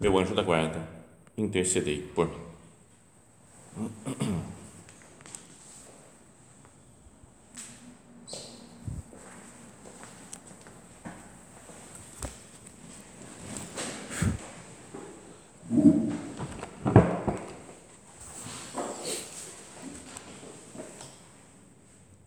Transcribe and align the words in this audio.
meu 0.00 0.16
anjo 0.16 0.34
da 0.34 0.42
guarda, 0.42 0.88
intercedei 1.36 2.02
por 2.14 2.28
mim. 2.28 2.48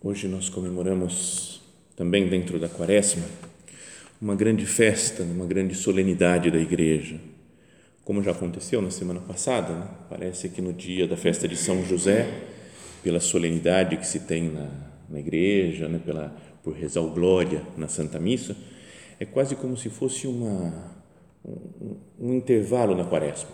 Hoje 0.03 0.27
nós 0.27 0.49
comemoramos 0.49 1.61
também 1.95 2.27
dentro 2.27 2.59
da 2.59 2.67
Quaresma 2.67 3.23
uma 4.21 4.35
grande 4.35 4.65
festa, 4.65 5.23
uma 5.23 5.45
grande 5.45 5.73
solenidade 5.73 6.51
da 6.51 6.59
Igreja, 6.59 7.19
como 8.11 8.21
já 8.21 8.31
aconteceu 8.31 8.81
na 8.81 8.91
semana 8.91 9.21
passada. 9.21 9.73
Né? 9.73 9.87
Parece 10.09 10.49
que 10.49 10.61
no 10.61 10.73
dia 10.73 11.07
da 11.07 11.15
festa 11.15 11.47
de 11.47 11.55
São 11.55 11.81
José, 11.85 12.27
pela 13.01 13.21
solenidade 13.21 13.95
que 13.95 14.05
se 14.05 14.19
tem 14.19 14.49
na, 14.49 14.67
na 15.09 15.17
Igreja, 15.17 15.87
né? 15.87 15.97
pela 16.05 16.35
por 16.61 16.73
rezar 16.73 16.99
o 16.99 17.09
Glória 17.09 17.63
na 17.77 17.87
Santa 17.87 18.19
Missa, 18.19 18.53
é 19.17 19.23
quase 19.23 19.55
como 19.55 19.77
se 19.77 19.89
fosse 19.89 20.27
uma 20.27 20.93
um, 21.45 21.95
um 22.19 22.33
intervalo 22.33 22.97
na 22.97 23.05
Quaresma, 23.05 23.49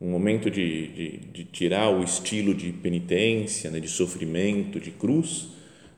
um 0.00 0.10
momento 0.10 0.50
de, 0.50 0.88
de, 0.88 1.18
de, 1.18 1.44
tirar 1.44 1.88
o 1.88 2.02
estilo 2.02 2.52
de 2.56 2.72
penitência, 2.72 3.70
né? 3.70 3.78
de 3.78 3.86
sofrimento, 3.86 4.80
de 4.80 4.90
cruz 4.90 5.50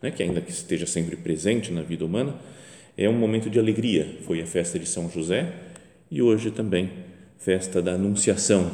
né, 0.03 0.11
que 0.11 0.23
ainda 0.23 0.43
que 0.43 0.51
esteja 0.51 0.85
sempre 0.85 1.17
presente 1.17 1.73
na 1.73 1.81
vida 1.81 2.05
humana, 2.05 2.37
é 2.99 3.09
um 3.09 3.15
momento 3.15 3.49
de 3.49 3.59
alegria. 3.59 4.19
Foi 4.27 4.43
a 4.43 4.47
festa 4.47 4.79
de 4.79 4.85
São 4.85 5.09
José 5.09 5.55
e 6.11 6.21
hoje 6.21 6.51
também 6.51 7.09
festa 7.39 7.81
da 7.81 7.93
Anunciação, 7.93 8.71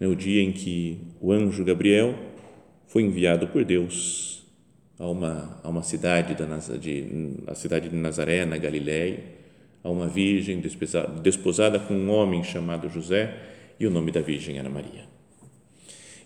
o 0.00 0.14
dia 0.14 0.42
em 0.42 0.52
que 0.52 0.98
o 1.20 1.32
anjo 1.32 1.64
Gabriel 1.64 2.14
foi 2.86 3.02
enviado 3.02 3.48
por 3.48 3.64
Deus 3.64 4.44
a 4.98 5.08
uma, 5.08 5.60
a 5.62 5.68
uma 5.68 5.82
cidade, 5.82 6.34
da, 6.34 6.44
de, 6.76 7.34
a 7.46 7.54
cidade 7.54 7.88
de 7.88 7.96
Nazaré, 7.96 8.44
na 8.44 8.56
Galiléia, 8.58 9.24
a 9.82 9.90
uma 9.90 10.06
virgem 10.06 10.60
desposada, 10.60 11.20
desposada 11.20 11.80
com 11.80 11.94
um 11.94 12.10
homem 12.10 12.44
chamado 12.44 12.88
José 12.88 13.34
e 13.80 13.86
o 13.86 13.90
nome 13.90 14.12
da 14.12 14.20
virgem 14.20 14.58
era 14.58 14.68
Maria. 14.68 15.04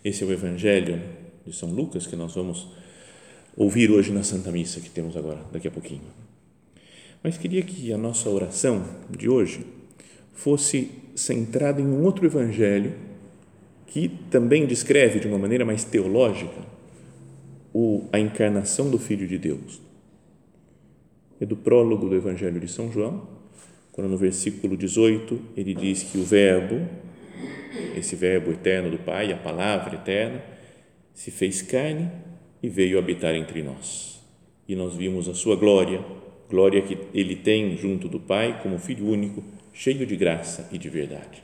Esse 0.03 0.23
é 0.23 0.27
o 0.27 0.31
Evangelho 0.31 1.01
de 1.45 1.55
São 1.55 1.69
Lucas 1.71 2.05
que 2.05 2.15
nós 2.15 2.35
vamos 2.35 2.67
ouvir 3.57 3.89
hoje 3.89 4.11
na 4.11 4.23
Santa 4.23 4.51
Missa 4.51 4.79
que 4.79 4.89
temos 4.89 5.17
agora, 5.17 5.39
daqui 5.51 5.67
a 5.67 5.71
pouquinho. 5.71 6.03
Mas 7.23 7.37
queria 7.37 7.63
que 7.63 7.91
a 7.91 7.97
nossa 7.97 8.29
oração 8.29 8.85
de 9.09 9.27
hoje 9.27 9.65
fosse 10.39 10.89
centrada 11.15 11.81
em 11.81 11.85
um 11.85 12.01
outro 12.01 12.25
evangelho 12.25 12.93
que 13.85 14.07
também 14.31 14.65
descreve 14.65 15.19
de 15.19 15.27
uma 15.27 15.37
maneira 15.37 15.65
mais 15.65 15.83
teológica 15.83 16.61
o, 17.73 18.07
a 18.13 18.17
encarnação 18.17 18.89
do 18.89 18.97
Filho 18.97 19.27
de 19.27 19.37
Deus. 19.37 19.81
É 21.41 21.45
do 21.45 21.57
prólogo 21.57 22.07
do 22.07 22.15
Evangelho 22.15 22.57
de 22.57 22.69
São 22.69 22.89
João, 22.89 23.27
quando 23.91 24.09
no 24.09 24.17
versículo 24.17 24.77
18 24.77 25.39
ele 25.57 25.73
diz 25.73 26.03
que 26.03 26.17
o 26.17 26.23
Verbo, 26.23 26.87
esse 27.97 28.15
Verbo 28.15 28.51
eterno 28.51 28.89
do 28.89 28.97
Pai, 28.97 29.33
a 29.33 29.37
palavra 29.37 29.95
eterna, 29.95 30.41
se 31.13 31.31
fez 31.31 31.61
carne 31.61 32.09
e 32.63 32.69
veio 32.69 32.97
habitar 32.97 33.35
entre 33.35 33.61
nós. 33.61 34.21
E 34.69 34.75
nós 34.75 34.95
vimos 34.95 35.27
a 35.27 35.33
sua 35.33 35.57
glória, 35.57 36.01
glória 36.49 36.81
que 36.81 36.97
ele 37.13 37.35
tem 37.35 37.75
junto 37.75 38.07
do 38.07 38.21
Pai 38.21 38.61
como 38.63 38.79
Filho 38.79 39.05
único, 39.05 39.43
cheio 39.79 40.05
de 40.05 40.17
graça 40.17 40.67
e 40.73 40.77
de 40.77 40.89
verdade. 40.89 41.41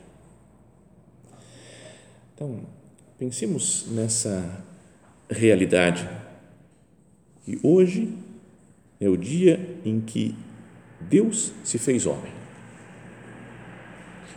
Então, 2.34 2.60
pensemos 3.18 3.86
nessa 3.88 4.62
realidade. 5.30 6.06
E 7.48 7.58
hoje 7.62 8.12
é 9.00 9.08
o 9.08 9.16
dia 9.16 9.78
em 9.86 10.02
que 10.02 10.34
Deus 11.00 11.50
se 11.64 11.78
fez 11.78 12.04
homem. 12.04 12.30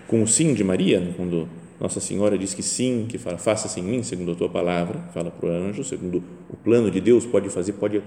Com 0.08 0.24
o 0.24 0.28
sim 0.28 0.54
de 0.54 0.64
Maria, 0.64 1.14
quando 1.18 1.50
nossa 1.78 2.00
Senhora 2.00 2.38
diz 2.38 2.54
que 2.54 2.64
sim, 2.64 3.06
que 3.10 3.18
fala, 3.18 3.38
faça-se 3.38 3.82
em 3.82 3.84
mim, 3.84 4.02
segundo 4.02 4.32
a 4.32 4.36
tua 4.36 4.48
palavra, 4.48 5.00
fala 5.14 5.30
para 5.30 5.50
o 5.50 5.52
anjo, 5.52 5.84
segundo 5.84 6.24
o 6.50 6.56
plano 6.56 6.90
de 6.90 7.02
Deus, 7.02 7.26
pode 7.26 7.50
fazer, 7.50 7.74
pode 7.74 8.02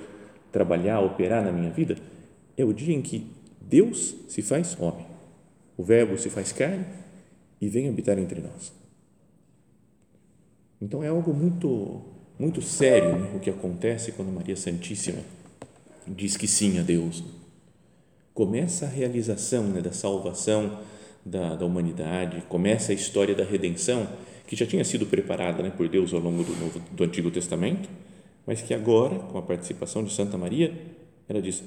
trabalhar, 0.50 1.00
operar 1.00 1.44
na 1.44 1.52
minha 1.52 1.70
vida. 1.70 1.98
É 2.56 2.64
o 2.64 2.72
dia 2.72 2.94
em 2.94 3.02
que 3.02 3.26
Deus 3.60 4.16
se 4.26 4.40
faz 4.40 4.74
homem, 4.80 5.11
o 5.82 5.84
Verbo 5.84 6.16
se 6.16 6.30
faz 6.30 6.52
carne 6.52 6.86
e 7.60 7.68
vem 7.68 7.88
habitar 7.88 8.16
entre 8.16 8.40
nós. 8.40 8.72
Então 10.80 11.02
é 11.02 11.08
algo 11.08 11.34
muito, 11.34 12.00
muito 12.38 12.62
sério 12.62 13.18
né, 13.18 13.32
o 13.34 13.40
que 13.40 13.50
acontece 13.50 14.12
quando 14.12 14.30
Maria 14.30 14.54
Santíssima 14.54 15.18
diz 16.06 16.36
que 16.36 16.46
sim 16.46 16.78
a 16.78 16.82
Deus. 16.82 17.24
Começa 18.32 18.86
a 18.86 18.88
realização 18.88 19.64
né, 19.64 19.80
da 19.80 19.90
salvação 19.90 20.78
da, 21.26 21.56
da 21.56 21.66
humanidade, 21.66 22.44
começa 22.48 22.92
a 22.92 22.94
história 22.94 23.34
da 23.34 23.44
redenção 23.44 24.08
que 24.46 24.54
já 24.54 24.64
tinha 24.64 24.84
sido 24.84 25.04
preparada 25.06 25.64
né, 25.64 25.70
por 25.70 25.88
Deus 25.88 26.12
ao 26.14 26.20
longo 26.20 26.44
do, 26.44 26.54
Novo, 26.60 26.80
do 26.92 27.02
Antigo 27.02 27.28
Testamento, 27.28 27.88
mas 28.46 28.62
que 28.62 28.72
agora, 28.72 29.18
com 29.18 29.36
a 29.36 29.42
participação 29.42 30.04
de 30.04 30.12
Santa 30.12 30.38
Maria, 30.38 30.80
ela 31.28 31.42
diz: 31.42 31.60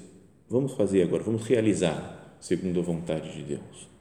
vamos 0.49 0.71
fazer 0.71 1.03
agora, 1.03 1.21
vamos 1.21 1.45
realizar 1.45 2.37
segundo 2.39 2.79
a 2.79 2.83
vontade 2.83 3.33
de 3.35 3.43
Deus. 3.43 3.94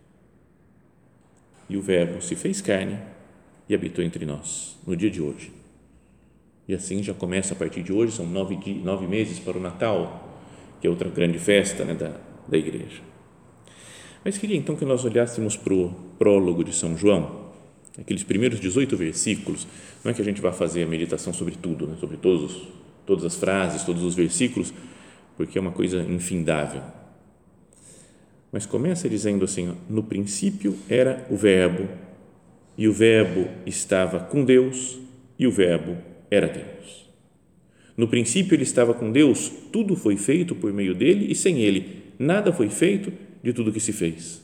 E 1.68 1.76
o 1.76 1.82
Verbo 1.82 2.20
se 2.20 2.36
fez 2.36 2.60
carne 2.60 2.98
e 3.68 3.74
habitou 3.74 4.04
entre 4.04 4.26
nós 4.26 4.78
no 4.86 4.96
dia 4.96 5.10
de 5.10 5.20
hoje. 5.20 5.52
E 6.66 6.74
assim 6.74 7.02
já 7.02 7.12
começa 7.12 7.54
a 7.54 7.56
partir 7.56 7.82
de 7.82 7.92
hoje, 7.92 8.12
são 8.12 8.26
nove, 8.26 8.58
nove 8.82 9.06
meses 9.06 9.38
para 9.38 9.56
o 9.56 9.60
Natal, 9.60 10.28
que 10.80 10.86
é 10.86 10.90
outra 10.90 11.08
grande 11.08 11.38
festa 11.38 11.84
né, 11.84 11.94
da, 11.94 12.16
da 12.48 12.56
igreja. 12.56 13.00
Mas 14.24 14.38
queria 14.38 14.56
então 14.56 14.74
que 14.74 14.84
nós 14.84 15.04
olhássemos 15.04 15.56
para 15.56 15.74
o 15.74 15.90
prólogo 16.18 16.64
de 16.64 16.74
São 16.74 16.96
João, 16.96 17.50
aqueles 17.98 18.22
primeiros 18.22 18.58
18 18.58 18.96
versículos. 18.96 19.66
Não 20.02 20.10
é 20.10 20.14
que 20.14 20.22
a 20.22 20.24
gente 20.24 20.40
vá 20.40 20.52
fazer 20.52 20.82
a 20.82 20.86
meditação 20.86 21.32
sobre 21.32 21.56
tudo, 21.56 21.86
né? 21.86 21.96
sobre 22.00 22.16
todos, 22.16 22.66
todas 23.04 23.24
as 23.24 23.34
frases, 23.34 23.84
todos 23.84 24.02
os 24.02 24.14
versículos, 24.14 24.72
porque 25.36 25.58
é 25.58 25.60
uma 25.60 25.72
coisa 25.72 26.02
infindável. 26.02 26.82
Mas 28.54 28.66
começa 28.66 29.08
dizendo 29.08 29.44
assim: 29.44 29.74
no 29.90 30.04
princípio 30.04 30.78
era 30.88 31.26
o 31.28 31.34
Verbo, 31.34 31.88
e 32.78 32.86
o 32.86 32.92
Verbo 32.92 33.48
estava 33.66 34.20
com 34.20 34.44
Deus, 34.44 34.96
e 35.36 35.44
o 35.44 35.50
Verbo 35.50 35.96
era 36.30 36.46
Deus. 36.46 37.10
No 37.96 38.06
princípio 38.06 38.54
ele 38.54 38.62
estava 38.62 38.94
com 38.94 39.10
Deus, 39.10 39.50
tudo 39.72 39.96
foi 39.96 40.16
feito 40.16 40.54
por 40.54 40.72
meio 40.72 40.94
dele, 40.94 41.32
e 41.32 41.34
sem 41.34 41.62
ele 41.62 42.04
nada 42.16 42.52
foi 42.52 42.68
feito 42.68 43.12
de 43.42 43.52
tudo 43.52 43.72
que 43.72 43.80
se 43.80 43.92
fez. 43.92 44.40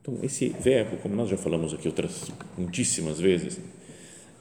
Então, 0.00 0.20
esse 0.22 0.50
verbo, 0.60 0.96
como 0.98 1.16
nós 1.16 1.28
já 1.28 1.36
falamos 1.36 1.74
aqui 1.74 1.88
outras 1.88 2.30
muitíssimas 2.56 3.18
vezes, 3.18 3.58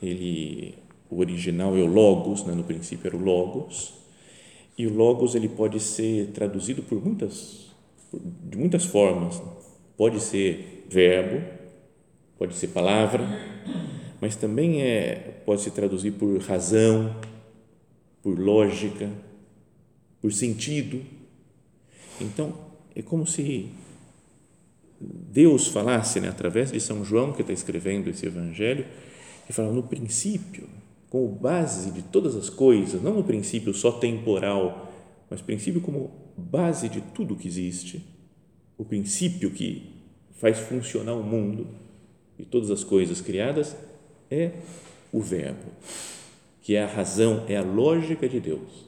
ele, 0.03 0.75
o 1.09 1.17
original 1.17 1.75
é 1.75 1.81
o 1.81 1.87
logos, 1.87 2.45
né? 2.45 2.53
no 2.53 2.63
princípio 2.63 3.07
era 3.07 3.17
o 3.17 3.19
logos, 3.19 3.95
e 4.77 4.85
o 4.85 4.93
logos 4.93 5.33
ele 5.33 5.49
pode 5.49 5.79
ser 5.79 6.27
traduzido 6.27 6.83
por 6.83 7.03
muitas, 7.03 7.66
de 8.13 8.57
muitas 8.57 8.85
formas. 8.85 9.41
Pode 9.95 10.19
ser 10.19 10.85
verbo, 10.89 11.43
pode 12.37 12.55
ser 12.55 12.67
palavra, 12.67 13.27
mas 14.21 14.35
também 14.35 14.81
é, 14.81 15.41
pode 15.45 15.61
se 15.61 15.71
traduzir 15.71 16.11
por 16.11 16.39
razão, 16.39 17.15
por 18.21 18.37
lógica, 18.37 19.09
por 20.21 20.31
sentido. 20.31 21.01
Então, 22.19 22.53
é 22.95 23.01
como 23.01 23.25
se 23.25 23.69
Deus 24.99 25.67
falasse, 25.67 26.19
né, 26.19 26.29
através 26.29 26.71
de 26.71 26.79
São 26.79 27.03
João, 27.03 27.31
que 27.31 27.41
está 27.41 27.53
escrevendo 27.53 28.09
esse 28.09 28.25
evangelho, 28.25 28.85
e 29.49 29.53
fala 29.53 29.71
no 29.71 29.83
princípio, 29.83 30.67
como 31.09 31.27
base 31.27 31.91
de 31.91 32.01
todas 32.01 32.35
as 32.35 32.49
coisas, 32.49 33.01
não 33.01 33.13
no 33.13 33.23
princípio 33.23 33.73
só 33.73 33.91
temporal, 33.91 34.91
mas 35.29 35.41
princípio 35.41 35.79
como 35.79 36.26
base 36.37 36.87
de 36.87 37.01
tudo 37.01 37.35
que 37.35 37.47
existe, 37.47 38.05
o 38.77 38.85
princípio 38.85 39.51
que 39.51 39.91
faz 40.31 40.59
funcionar 40.59 41.15
o 41.15 41.23
mundo 41.23 41.67
e 42.37 42.45
todas 42.45 42.69
as 42.69 42.83
coisas 42.83 43.19
criadas 43.19 43.75
é 44.29 44.51
o 45.11 45.19
Verbo, 45.19 45.71
que 46.61 46.75
é 46.75 46.83
a 46.83 46.87
razão, 46.87 47.43
é 47.47 47.57
a 47.57 47.63
lógica 47.63 48.29
de 48.29 48.39
Deus. 48.39 48.85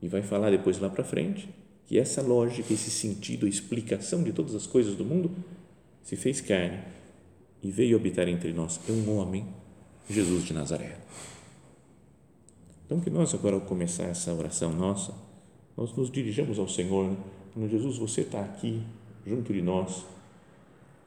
E 0.00 0.08
vai 0.08 0.22
falar 0.22 0.50
depois 0.50 0.78
lá 0.78 0.88
para 0.88 1.04
frente 1.04 1.48
que 1.86 1.98
essa 1.98 2.22
lógica, 2.22 2.72
esse 2.72 2.90
sentido, 2.90 3.46
a 3.46 3.48
explicação 3.48 4.22
de 4.22 4.32
todas 4.32 4.54
as 4.54 4.66
coisas 4.66 4.94
do 4.94 5.04
mundo 5.04 5.30
se 6.02 6.16
fez 6.16 6.40
carne 6.40 6.80
e 7.62 7.70
veio 7.70 7.96
habitar 7.96 8.28
entre 8.28 8.52
nós. 8.52 8.80
É 8.88 8.92
um 8.92 9.16
homem, 9.16 9.46
Jesus 10.08 10.44
de 10.44 10.52
Nazaré. 10.52 10.96
Então, 12.86 13.00
que 13.00 13.10
nós 13.10 13.34
agora, 13.34 13.56
ao 13.56 13.60
começar 13.60 14.04
essa 14.04 14.32
oração 14.32 14.72
nossa, 14.72 15.12
nós 15.76 15.92
nos 15.96 16.08
dirigamos 16.08 16.56
ao 16.56 16.68
Senhor, 16.68 17.10
né? 17.56 17.68
Jesus, 17.68 17.98
você 17.98 18.20
está 18.20 18.40
aqui 18.40 18.80
junto 19.26 19.52
de 19.52 19.60
nós, 19.60 20.04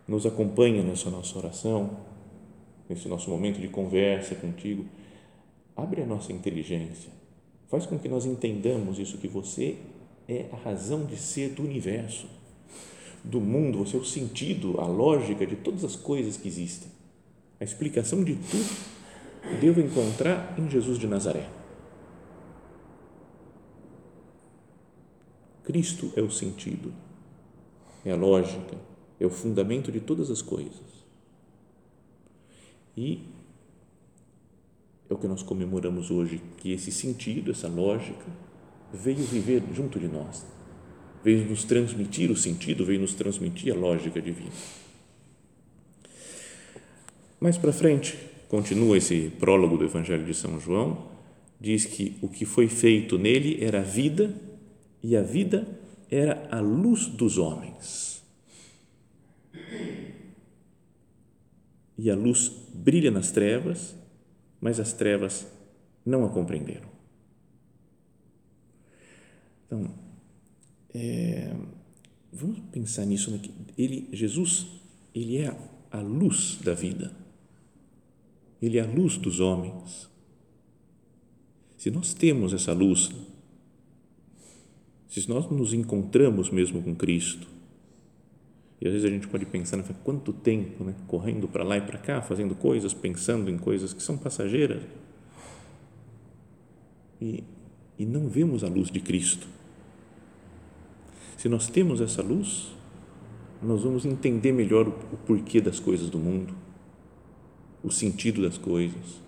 nos 0.05 0.25
acompanha 0.25 0.83
nessa 0.83 1.09
nossa 1.09 1.37
oração, 1.37 1.97
nesse 2.89 3.07
nosso 3.07 3.29
momento 3.29 3.61
de 3.61 3.69
conversa 3.69 4.35
contigo. 4.35 4.85
Abre 5.73 6.01
a 6.01 6.05
nossa 6.05 6.33
inteligência, 6.33 7.11
faz 7.69 7.85
com 7.85 7.97
que 7.97 8.09
nós 8.09 8.25
entendamos 8.25 8.99
isso, 8.99 9.17
que 9.17 9.27
você 9.29 9.77
é 10.27 10.47
a 10.51 10.57
razão 10.57 11.05
de 11.05 11.15
ser 11.15 11.51
do 11.51 11.63
universo, 11.63 12.27
do 13.23 13.39
mundo, 13.39 13.77
você 13.77 13.95
é 13.95 13.99
o 13.99 14.05
sentido, 14.05 14.81
a 14.81 14.85
lógica 14.85 15.47
de 15.47 15.55
todas 15.55 15.85
as 15.85 15.95
coisas 15.95 16.35
que 16.35 16.47
existem. 16.49 16.91
A 17.57 17.63
explicação 17.63 18.21
de 18.21 18.35
tudo 18.35 19.59
devo 19.61 19.79
encontrar 19.79 20.55
em 20.57 20.69
Jesus 20.69 20.99
de 20.99 21.07
Nazaré. 21.07 21.58
Cristo 25.69 26.11
é 26.15 26.21
o 26.23 26.31
sentido, 26.31 26.91
é 28.03 28.11
a 28.11 28.15
lógica, 28.15 28.75
é 29.19 29.25
o 29.27 29.29
fundamento 29.29 29.91
de 29.91 29.99
todas 29.99 30.31
as 30.31 30.41
coisas. 30.41 30.73
E 32.97 33.19
é 35.07 35.13
o 35.13 35.17
que 35.17 35.27
nós 35.27 35.43
comemoramos 35.43 36.09
hoje, 36.09 36.41
que 36.57 36.71
esse 36.71 36.91
sentido, 36.91 37.51
essa 37.51 37.67
lógica, 37.67 38.25
veio 38.91 39.19
viver 39.19 39.61
junto 39.71 39.99
de 39.99 40.07
nós, 40.07 40.43
veio 41.23 41.47
nos 41.47 41.63
transmitir 41.63 42.31
o 42.31 42.35
sentido, 42.35 42.83
veio 42.83 43.01
nos 43.01 43.13
transmitir 43.13 43.71
a 43.71 43.77
lógica 43.77 44.19
divina. 44.19 44.49
Mais 47.39 47.59
para 47.59 47.71
frente, 47.71 48.17
continua 48.47 48.97
esse 48.97 49.31
prólogo 49.39 49.77
do 49.77 49.85
Evangelho 49.85 50.25
de 50.25 50.33
São 50.33 50.59
João, 50.59 51.09
diz 51.61 51.85
que 51.85 52.17
o 52.23 52.27
que 52.27 52.43
foi 52.43 52.67
feito 52.67 53.19
nele 53.19 53.63
era 53.63 53.81
a 53.81 53.83
vida 53.83 54.48
e 55.01 55.15
a 55.15 55.21
vida 55.21 55.67
era 56.09 56.47
a 56.51 56.59
luz 56.59 57.07
dos 57.07 57.37
homens. 57.37 58.23
E 61.97 62.09
a 62.09 62.15
luz 62.15 62.49
brilha 62.73 63.11
nas 63.11 63.31
trevas, 63.31 63.95
mas 64.59 64.79
as 64.79 64.93
trevas 64.93 65.47
não 66.05 66.25
a 66.25 66.29
compreenderam. 66.29 66.89
Então, 69.65 69.93
é, 70.93 71.53
vamos 72.31 72.59
pensar 72.71 73.05
nisso. 73.05 73.39
Ele, 73.77 74.07
Jesus, 74.11 74.67
ele 75.13 75.37
é 75.37 75.55
a 75.91 75.99
luz 75.99 76.57
da 76.63 76.73
vida. 76.73 77.13
Ele 78.61 78.77
é 78.77 78.81
a 78.81 78.87
luz 78.87 79.17
dos 79.17 79.39
homens. 79.39 80.09
Se 81.77 81.89
nós 81.89 82.13
temos 82.13 82.53
essa 82.53 82.73
luz 82.73 83.09
se 85.09 85.27
nós 85.27 85.49
nos 85.49 85.73
encontramos 85.73 86.51
mesmo 86.51 86.81
com 86.83 86.95
Cristo, 86.95 87.47
e 88.79 88.87
às 88.87 88.93
vezes 88.93 89.09
a 89.09 89.11
gente 89.11 89.27
pode 89.27 89.45
pensar, 89.45 89.75
né, 89.75 89.83
quanto 90.03 90.31
tempo 90.31 90.83
né, 90.83 90.93
correndo 91.07 91.47
para 91.47 91.63
lá 91.63 91.77
e 91.77 91.81
para 91.81 91.97
cá, 91.97 92.21
fazendo 92.21 92.55
coisas, 92.55 92.93
pensando 92.93 93.49
em 93.49 93.57
coisas 93.57 93.91
que 93.91 94.03
são 94.03 94.15
passageiras, 94.15 94.83
e, 97.19 97.43
e 97.97 98.05
não 98.05 98.29
vemos 98.29 98.63
a 98.63 98.67
luz 98.67 98.89
de 98.89 98.99
Cristo. 99.01 99.47
Se 101.35 101.49
nós 101.49 101.67
temos 101.67 101.99
essa 101.99 102.21
luz, 102.21 102.71
nós 103.61 103.83
vamos 103.83 104.05
entender 104.05 104.51
melhor 104.51 104.87
o, 104.87 104.91
o 104.91 105.17
porquê 105.25 105.59
das 105.59 105.79
coisas 105.79 106.09
do 106.09 106.19
mundo, 106.19 106.53
o 107.83 107.91
sentido 107.91 108.43
das 108.43 108.57
coisas. 108.57 109.19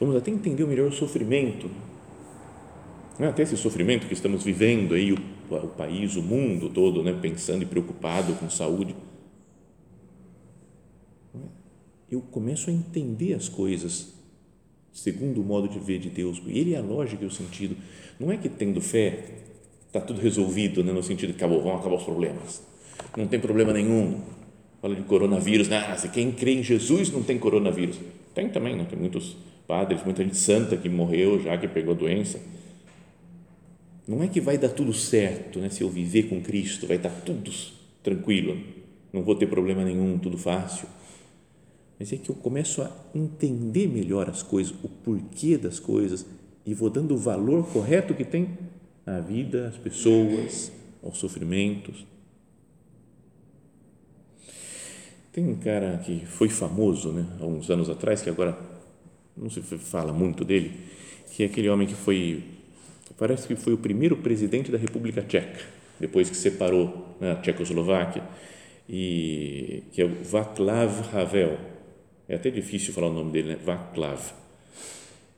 Vamos 0.00 0.16
até 0.16 0.30
entender 0.30 0.66
melhor 0.66 0.88
o 0.88 0.92
sofrimento 0.92 1.70
né, 3.18 3.28
até 3.28 3.42
esse 3.42 3.56
sofrimento 3.56 4.06
que 4.06 4.14
estamos 4.14 4.42
vivendo 4.44 4.94
aí, 4.94 5.12
o, 5.12 5.18
o 5.50 5.68
país, 5.68 6.16
o 6.16 6.22
mundo 6.22 6.68
todo, 6.68 7.02
né, 7.02 7.16
pensando 7.20 7.62
e 7.62 7.66
preocupado 7.66 8.34
com 8.34 8.48
saúde. 8.48 8.94
Eu 12.10 12.20
começo 12.20 12.68
a 12.68 12.72
entender 12.72 13.34
as 13.34 13.48
coisas 13.48 14.12
segundo 14.92 15.40
o 15.40 15.44
modo 15.44 15.68
de 15.68 15.78
ver 15.78 15.98
de 15.98 16.10
Deus. 16.10 16.42
E 16.46 16.58
ele 16.58 16.74
é 16.74 16.78
a 16.78 16.82
lógica 16.82 17.24
e 17.24 17.26
o 17.26 17.30
sentido. 17.30 17.74
Não 18.20 18.30
é 18.30 18.36
que 18.36 18.48
tendo 18.48 18.80
fé 18.80 19.24
está 19.86 20.00
tudo 20.00 20.20
resolvido, 20.20 20.82
né, 20.82 20.92
no 20.92 21.02
sentido 21.02 21.30
que 21.30 21.36
acabou, 21.36 21.62
vão 21.62 21.76
acabar 21.76 21.96
os 21.96 22.02
problemas. 22.02 22.62
Não 23.16 23.26
tem 23.26 23.40
problema 23.40 23.72
nenhum. 23.72 24.20
Fala 24.80 24.94
de 24.94 25.02
coronavírus, 25.02 25.70
ah, 25.70 25.96
se 25.96 26.08
quem 26.08 26.32
crê 26.32 26.54
em 26.54 26.62
Jesus 26.62 27.10
não 27.10 27.22
tem 27.22 27.38
coronavírus. 27.38 27.98
Tem 28.34 28.48
também, 28.48 28.74
né? 28.74 28.86
tem 28.88 28.98
muitos 28.98 29.36
padres, 29.66 30.02
muita 30.04 30.24
gente 30.24 30.36
santa 30.36 30.76
que 30.76 30.88
morreu 30.88 31.40
já, 31.40 31.56
que 31.56 31.68
pegou 31.68 31.94
a 31.94 31.96
doença 31.96 32.40
não 34.06 34.22
é 34.22 34.28
que 34.28 34.40
vai 34.40 34.58
dar 34.58 34.70
tudo 34.70 34.92
certo, 34.92 35.58
né? 35.58 35.70
se 35.70 35.82
eu 35.82 35.88
viver 35.88 36.24
com 36.24 36.40
Cristo, 36.42 36.86
vai 36.86 36.96
estar 36.96 37.10
tudo 37.10 37.50
tranquilo, 38.02 38.58
não 39.12 39.22
vou 39.22 39.34
ter 39.34 39.46
problema 39.46 39.84
nenhum, 39.84 40.18
tudo 40.18 40.36
fácil. 40.36 40.88
Mas 41.98 42.12
é 42.12 42.16
que 42.16 42.30
eu 42.30 42.34
começo 42.34 42.82
a 42.82 42.90
entender 43.14 43.86
melhor 43.86 44.28
as 44.28 44.42
coisas, 44.42 44.74
o 44.82 44.88
porquê 44.88 45.56
das 45.56 45.78
coisas 45.78 46.26
e 46.66 46.74
vou 46.74 46.90
dando 46.90 47.14
o 47.14 47.16
valor 47.16 47.66
correto 47.72 48.14
que 48.14 48.24
tem 48.24 48.58
à 49.06 49.20
vida, 49.20 49.68
às 49.68 49.76
pessoas, 49.76 50.72
aos 51.02 51.18
sofrimentos. 51.18 52.06
Tem 55.32 55.46
um 55.46 55.56
cara 55.56 55.98
que 55.98 56.26
foi 56.26 56.48
famoso, 56.48 57.10
né, 57.10 57.26
há 57.40 57.46
uns 57.46 57.70
anos 57.70 57.88
atrás, 57.88 58.20
que 58.20 58.28
agora 58.28 58.58
não 59.36 59.48
se 59.48 59.60
fala 59.62 60.12
muito 60.12 60.44
dele, 60.44 60.72
que 61.30 61.42
é 61.42 61.46
aquele 61.46 61.68
homem 61.68 61.86
que 61.86 61.94
foi 61.94 62.42
parece 63.22 63.46
que 63.46 63.54
foi 63.54 63.72
o 63.72 63.78
primeiro 63.78 64.16
presidente 64.16 64.72
da 64.72 64.76
República 64.76 65.22
Tcheca, 65.22 65.60
depois 66.00 66.28
que 66.28 66.36
separou 66.36 67.14
né, 67.20 67.30
a 67.30 67.36
Tchecoslováquia, 67.36 68.20
e, 68.88 69.84
que 69.92 70.02
é 70.02 70.04
o 70.04 70.24
Václav 70.24 70.90
Havel. 71.14 71.56
É 72.28 72.34
até 72.34 72.50
difícil 72.50 72.92
falar 72.92 73.06
o 73.06 73.12
nome 73.12 73.30
dele, 73.30 73.50
né? 73.50 73.58
Václav. 73.64 74.20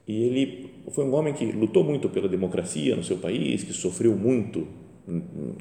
E 0.09 0.23
ele 0.23 0.71
foi 0.93 1.05
um 1.05 1.15
homem 1.15 1.35
que 1.35 1.45
lutou 1.45 1.85
muito 1.85 2.09
pela 2.09 2.27
democracia 2.27 2.97
no 2.97 3.05
seu 3.05 3.19
país, 3.19 3.63
que 3.63 3.75
sofreu 3.75 4.17
muito 4.17 4.61
hum, 5.07 5.21
hum, 5.37 5.53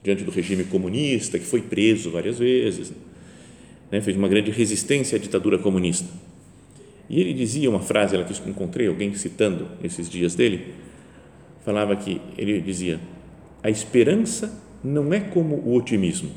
diante 0.00 0.22
do 0.22 0.30
regime 0.30 0.62
comunista, 0.62 1.40
que 1.40 1.44
foi 1.44 1.60
preso 1.60 2.12
várias 2.12 2.38
vezes, 2.38 2.92
né? 3.90 4.00
fez 4.00 4.16
uma 4.16 4.28
grande 4.28 4.52
resistência 4.52 5.16
à 5.16 5.18
ditadura 5.18 5.58
comunista. 5.58 6.08
E 7.10 7.20
ele 7.20 7.34
dizia 7.34 7.68
uma 7.68 7.80
frase, 7.80 8.14
ela 8.14 8.24
que 8.24 8.48
encontrei 8.48 8.86
alguém 8.86 9.12
citando 9.16 9.66
esses 9.82 10.08
dias 10.08 10.36
dele, 10.36 10.84
falava 11.64 11.96
que 11.96 12.20
ele 12.36 12.60
dizia: 12.60 13.00
a 13.62 13.70
esperança 13.70 14.62
não 14.82 15.12
é 15.12 15.18
como 15.18 15.56
o 15.56 15.74
otimismo. 15.74 16.30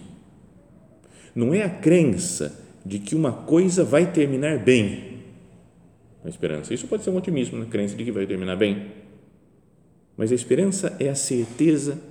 Não 1.36 1.54
é 1.54 1.62
a 1.62 1.70
crença 1.70 2.64
de 2.84 2.98
que 2.98 3.14
uma 3.14 3.32
coisa 3.32 3.84
vai 3.84 4.12
terminar 4.12 4.58
bem. 4.58 5.18
A 6.24 6.30
esperança, 6.30 6.74
isso 6.74 6.88
pode 6.88 7.04
ser 7.04 7.10
um 7.10 7.18
otimismo, 7.18 7.58
a 7.58 7.60
né? 7.60 7.68
crença 7.70 7.96
de 7.96 8.04
que 8.04 8.12
vai 8.12 8.26
terminar 8.26 8.56
bem. 8.56 8.88
Mas 10.16 10.32
a 10.32 10.36
esperança 10.36 10.96
é 11.00 11.10
a 11.10 11.16
certeza 11.16 12.02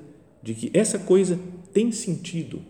de 0.42 0.54
que 0.54 0.70
essa 0.72 0.98
coisa 0.98 1.38
tem 1.72 1.90
sentido, 1.90 2.62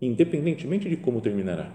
independentemente 0.00 0.88
de 0.88 0.96
como 0.96 1.20
terminará. 1.20 1.72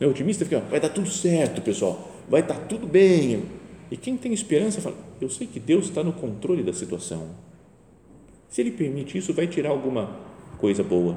O 0.00 0.06
otimista 0.06 0.44
fica, 0.44 0.60
vai 0.60 0.80
dar 0.80 0.88
tudo 0.88 1.08
certo, 1.08 1.62
pessoal, 1.62 2.10
vai 2.28 2.40
estar 2.40 2.58
tudo 2.66 2.86
bem, 2.86 3.44
e 3.90 3.96
quem 3.96 4.16
tem 4.16 4.32
esperança 4.32 4.80
fala: 4.80 4.96
Eu 5.20 5.28
sei 5.28 5.46
que 5.46 5.60
Deus 5.60 5.86
está 5.86 6.02
no 6.02 6.12
controle 6.12 6.62
da 6.62 6.72
situação. 6.72 7.30
Se 8.48 8.60
Ele 8.60 8.70
permite 8.70 9.18
isso, 9.18 9.32
vai 9.32 9.46
tirar 9.46 9.70
alguma 9.70 10.16
coisa 10.58 10.82
boa. 10.82 11.16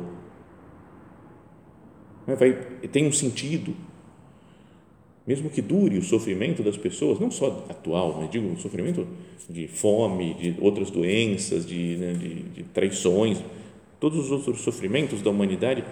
Vai, 2.26 2.54
tem 2.92 3.08
um 3.08 3.12
sentido. 3.12 3.76
Mesmo 5.26 5.50
que 5.50 5.62
dure 5.62 5.98
o 5.98 6.04
sofrimento 6.04 6.64
das 6.64 6.78
pessoas, 6.78 7.20
não 7.20 7.30
só 7.30 7.66
atual, 7.70 8.18
mas 8.20 8.32
digo 8.32 8.48
o 8.48 8.58
sofrimento 8.58 9.06
de 9.50 9.68
fome, 9.68 10.34
de 10.36 10.56
outras 10.60 10.90
doenças, 10.90 11.66
de, 11.66 11.98
né, 11.98 12.14
de, 12.14 12.44
de 12.44 12.64
traições, 12.64 13.44
todos 14.00 14.18
os 14.20 14.32
outros 14.32 14.62
sofrimentos 14.62 15.22
da 15.22 15.30
humanidade, 15.30 15.84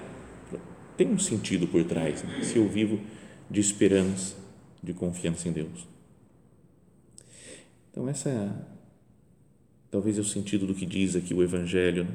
tem 0.96 1.08
um 1.08 1.20
sentido 1.20 1.68
por 1.68 1.84
trás, 1.84 2.24
né? 2.24 2.42
se 2.44 2.58
eu 2.58 2.68
vivo 2.70 3.00
de 3.50 3.60
esperança, 3.60 4.38
de 4.82 4.94
confiança 4.94 5.50
em 5.50 5.52
Deus. 5.52 5.95
Então, 7.96 8.10
essa 8.10 8.28
é, 8.28 8.50
talvez 9.90 10.18
é 10.18 10.22
o 10.22 10.26
sentido 10.26 10.68
do 10.68 10.76
que 10.76 10.86
diz 10.86 11.16
aqui 11.16 11.34
o 11.34 11.42
Evangelho. 11.42 12.04
Né? 12.04 12.12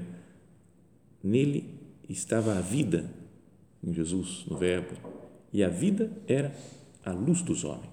Nele 1.24 1.64
estava 2.06 2.58
a 2.58 2.60
vida, 2.60 3.10
em 3.82 3.90
Jesus, 3.90 4.44
no 4.46 4.58
Verbo, 4.58 4.94
e 5.50 5.64
a 5.64 5.70
vida 5.70 6.12
era 6.28 6.54
a 7.02 7.12
luz 7.12 7.40
dos 7.40 7.64
homens. 7.64 7.88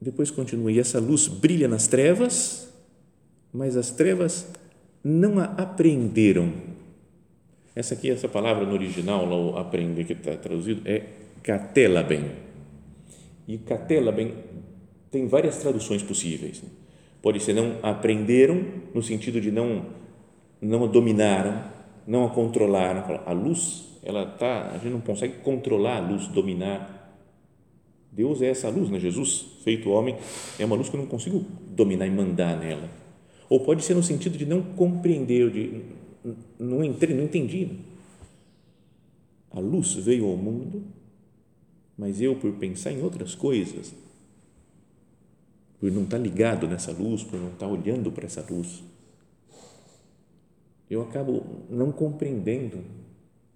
Depois 0.00 0.30
continua, 0.30 0.70
e 0.70 0.78
essa 0.78 1.00
luz 1.00 1.26
brilha 1.26 1.66
nas 1.66 1.88
trevas, 1.88 2.72
mas 3.52 3.76
as 3.76 3.90
trevas 3.90 4.46
não 5.02 5.40
a 5.40 5.46
apreenderam. 5.46 6.52
Essa 7.74 7.94
aqui, 7.94 8.08
essa 8.08 8.28
palavra 8.28 8.64
no 8.64 8.74
original, 8.74 9.26
lá, 9.26 9.60
aprender 9.60 10.04
que 10.04 10.12
está 10.12 10.36
traduzido, 10.36 10.82
é 10.88 11.04
catelaben. 11.42 12.48
E 13.50 13.58
catelaben 13.58 14.32
tem 15.10 15.26
várias 15.26 15.56
traduções 15.56 16.04
possíveis. 16.04 16.62
Pode 17.20 17.40
ser 17.40 17.52
não 17.52 17.78
aprenderam, 17.82 18.64
no 18.94 19.02
sentido 19.02 19.40
de 19.40 19.50
não, 19.50 19.86
não 20.62 20.84
a 20.84 20.86
dominaram, 20.86 21.64
não 22.06 22.24
a 22.24 22.30
controlaram. 22.30 23.20
A 23.26 23.32
luz, 23.32 23.98
ela 24.04 24.24
tá, 24.24 24.70
a 24.72 24.78
gente 24.78 24.92
não 24.92 25.00
consegue 25.00 25.38
controlar 25.38 25.96
a 25.96 26.00
luz, 26.00 26.28
dominar. 26.28 27.12
Deus 28.12 28.40
é 28.40 28.50
essa 28.50 28.68
luz, 28.68 28.88
né? 28.88 29.00
Jesus, 29.00 29.46
feito 29.64 29.90
homem, 29.90 30.16
é 30.56 30.64
uma 30.64 30.76
luz 30.76 30.88
que 30.88 30.94
eu 30.94 31.00
não 31.00 31.08
consigo 31.08 31.44
dominar 31.66 32.06
e 32.06 32.10
mandar 32.12 32.56
nela. 32.56 32.88
Ou 33.48 33.58
pode 33.58 33.82
ser 33.82 33.94
no 33.94 34.02
sentido 34.02 34.38
de 34.38 34.46
não 34.46 34.62
compreender, 34.62 35.50
de 35.50 35.82
não 36.56 36.84
entrei, 36.84 37.16
não 37.16 37.24
entendi. 37.24 37.68
A 39.50 39.58
luz 39.58 39.94
veio 39.94 40.26
ao 40.26 40.36
mundo, 40.36 40.99
mas 42.00 42.18
eu, 42.18 42.34
por 42.34 42.50
pensar 42.54 42.92
em 42.92 43.02
outras 43.02 43.34
coisas, 43.34 43.94
por 45.78 45.92
não 45.92 46.04
estar 46.04 46.16
ligado 46.16 46.66
nessa 46.66 46.92
luz, 46.92 47.22
por 47.22 47.38
não 47.38 47.50
estar 47.50 47.66
olhando 47.66 48.10
para 48.10 48.24
essa 48.24 48.40
luz, 48.50 48.82
eu 50.88 51.02
acabo 51.02 51.44
não 51.68 51.92
compreendendo, 51.92 52.82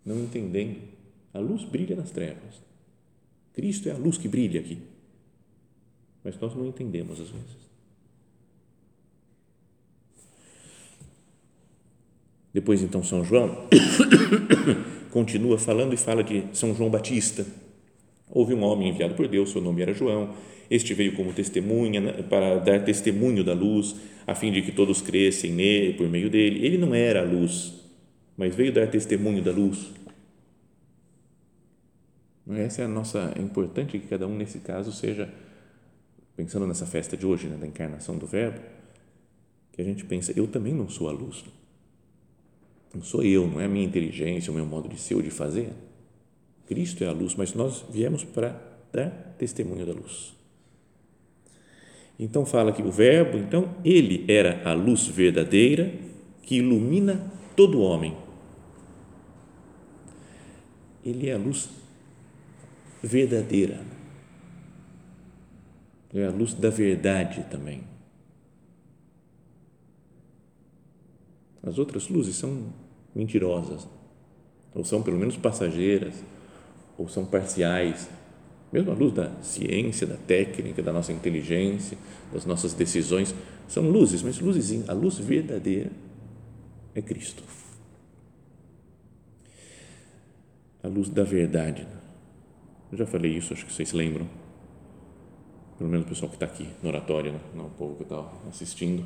não 0.05 0.21
entendendo. 0.21 0.79
A 1.33 1.39
luz 1.39 1.65
brilha 1.65 1.97
nas 1.97 2.11
trevas. 2.11 2.63
Cristo 3.55 3.89
é 3.89 3.93
a 3.93 3.97
luz 3.97 4.19
que 4.19 4.29
brilha 4.29 4.61
aqui. 4.61 4.79
Mas 6.23 6.39
nós 6.39 6.55
não 6.55 6.67
entendemos 6.67 7.19
às 7.19 7.31
vezes. 7.31 7.65
Depois, 12.53 12.83
então, 12.83 13.03
São 13.03 13.25
João 13.25 13.67
continua 15.11 15.57
falando 15.57 15.95
e 15.95 15.97
fala 15.97 16.23
de 16.23 16.45
São 16.53 16.75
João 16.75 16.91
Batista. 16.91 17.64
Houve 18.35 18.53
um 18.53 18.63
homem 18.65 18.91
enviado 18.91 19.15
por 19.15 19.29
Deus, 19.29 19.51
seu 19.51 19.63
nome 19.63 19.81
era 19.81 19.95
João 19.95 20.35
este 20.71 20.95
veio 20.95 21.15
como 21.15 21.33
testemunha 21.33 22.01
né, 22.01 22.13
para 22.23 22.59
dar 22.59 22.85
testemunho 22.85 23.45
da 23.45 23.53
luz, 23.53 23.97
a 24.27 24.35
fim 24.35 24.51
de 24.51 24.63
que 24.63 24.73
todos 24.73 25.03
crescem 25.03 25.53
nele 25.53 25.95
por 25.95 26.09
meio 26.09 26.31
dele. 26.31 26.65
Ele 26.65 26.79
não 26.79 26.95
era 26.95 27.21
a 27.21 27.25
luz, 27.25 27.75
mas 28.37 28.55
veio 28.55 28.73
dar 28.73 28.89
testemunho 28.89 29.43
da 29.43 29.53
luz. 29.53 29.93
Essa 32.51 32.83
é 32.83 32.85
a 32.85 32.89
nossa. 32.89 33.33
É 33.37 33.43
importante 33.43 33.99
que 33.99 34.07
cada 34.07 34.27
um 34.27 34.37
nesse 34.37 34.59
caso 34.61 34.93
seja 34.93 35.33
pensando 36.37 36.67
nessa 36.67 36.87
festa 36.87 37.17
de 37.17 37.25
hoje, 37.25 37.47
né, 37.47 37.57
da 37.57 37.67
encarnação 37.67 38.17
do 38.17 38.27
Verbo, 38.27 38.61
que 39.73 39.81
a 39.81 39.85
gente 39.85 40.05
pensa, 40.05 40.33
eu 40.37 40.47
também 40.47 40.75
não 40.75 40.89
sou 40.89 41.09
a 41.09 41.13
luz. 41.13 41.45
Não 42.93 43.03
sou 43.03 43.23
eu, 43.23 43.47
não 43.47 43.61
é 43.61 43.67
a 43.67 43.69
minha 43.69 43.85
inteligência, 43.85 44.53
o 44.53 44.55
meu 44.55 44.65
modo 44.65 44.89
de 44.89 44.99
ser 44.99 45.15
ou 45.15 45.23
de 45.23 45.31
fazer. 45.31 45.71
Cristo 46.67 47.05
é 47.05 47.09
a 47.09 47.13
luz, 47.13 47.35
mas 47.35 47.55
nós 47.55 47.85
viemos 47.91 48.25
para 48.25 48.61
dar 48.93 49.11
testemunho 49.39 49.85
da 49.85 49.93
luz. 49.93 50.35
Então 52.19 52.47
fala 52.47 52.73
que 52.73 52.83
o 52.83 52.91
Verbo, 52.91 53.39
então, 53.39 53.75
ele 53.85 54.25
era 54.29 54.63
a 54.69 54.73
luz 54.73 55.07
verdadeira 55.07 55.93
que 56.43 56.57
ilumina 56.57 57.33
todo 57.57 57.81
homem. 57.81 58.17
Ele 61.05 61.29
é 61.29 61.35
a 61.35 61.39
luz 61.39 61.69
verdadeira. 63.03 63.81
É 66.15 66.27
a 66.27 66.31
luz 66.31 66.55
da 66.55 66.71
verdade 66.71 67.45
também. 67.51 67.83
As 71.63 71.79
outras 71.79 72.09
luzes 72.09 72.37
são 72.37 72.73
mentirosas, 73.15 73.89
ou 74.75 74.85
são 74.85 75.03
pelo 75.03 75.19
menos 75.19 75.37
passageiras, 75.37 76.15
ou 76.97 77.09
são 77.09 77.25
parciais, 77.25 78.09
mesmo 78.73 78.91
a 78.91 78.95
luz 78.95 79.13
da 79.13 79.31
ciência, 79.43 80.07
da 80.07 80.17
técnica, 80.17 80.83
da 80.83 80.93
nossa 80.93 81.13
inteligência, 81.13 81.97
das 82.33 82.45
nossas 82.45 82.75
decisões, 82.75 83.35
são 83.69 83.89
luzes, 83.89 84.23
mas 84.23 84.39
luzes, 84.41 84.89
a 84.89 84.93
luz 84.93 85.19
verdadeira 85.19 85.91
é 86.95 87.01
Cristo. 87.01 87.43
A 90.83 90.89
luz 90.89 91.09
da 91.09 91.25
verdade. 91.25 91.87
Eu 92.93 92.99
já 92.99 93.07
falei 93.07 93.37
isso, 93.37 93.53
acho 93.53 93.65
que 93.65 93.73
vocês 93.73 93.93
lembram. 93.93 94.29
Pelo 95.79 95.91
menos 95.91 96.07
o 96.07 96.09
pessoal 96.09 96.29
que 96.29 96.37
está 96.37 96.47
aqui 96.47 96.69
no 96.83 96.89
oratório, 96.89 97.33
né? 97.33 97.41
não 97.55 97.67
o 97.67 97.71
povo 97.71 97.97
que 97.97 98.03
está 98.05 98.25
assistindo, 98.49 99.05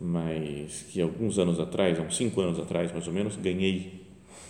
mas 0.00 0.82
que 0.90 1.00
alguns 1.00 1.38
anos 1.38 1.60
atrás, 1.60 1.98
uns 2.00 2.16
cinco 2.16 2.40
anos 2.40 2.58
atrás 2.58 2.90
mais 2.92 3.06
ou 3.06 3.12
menos, 3.12 3.36
ganhei 3.36 4.02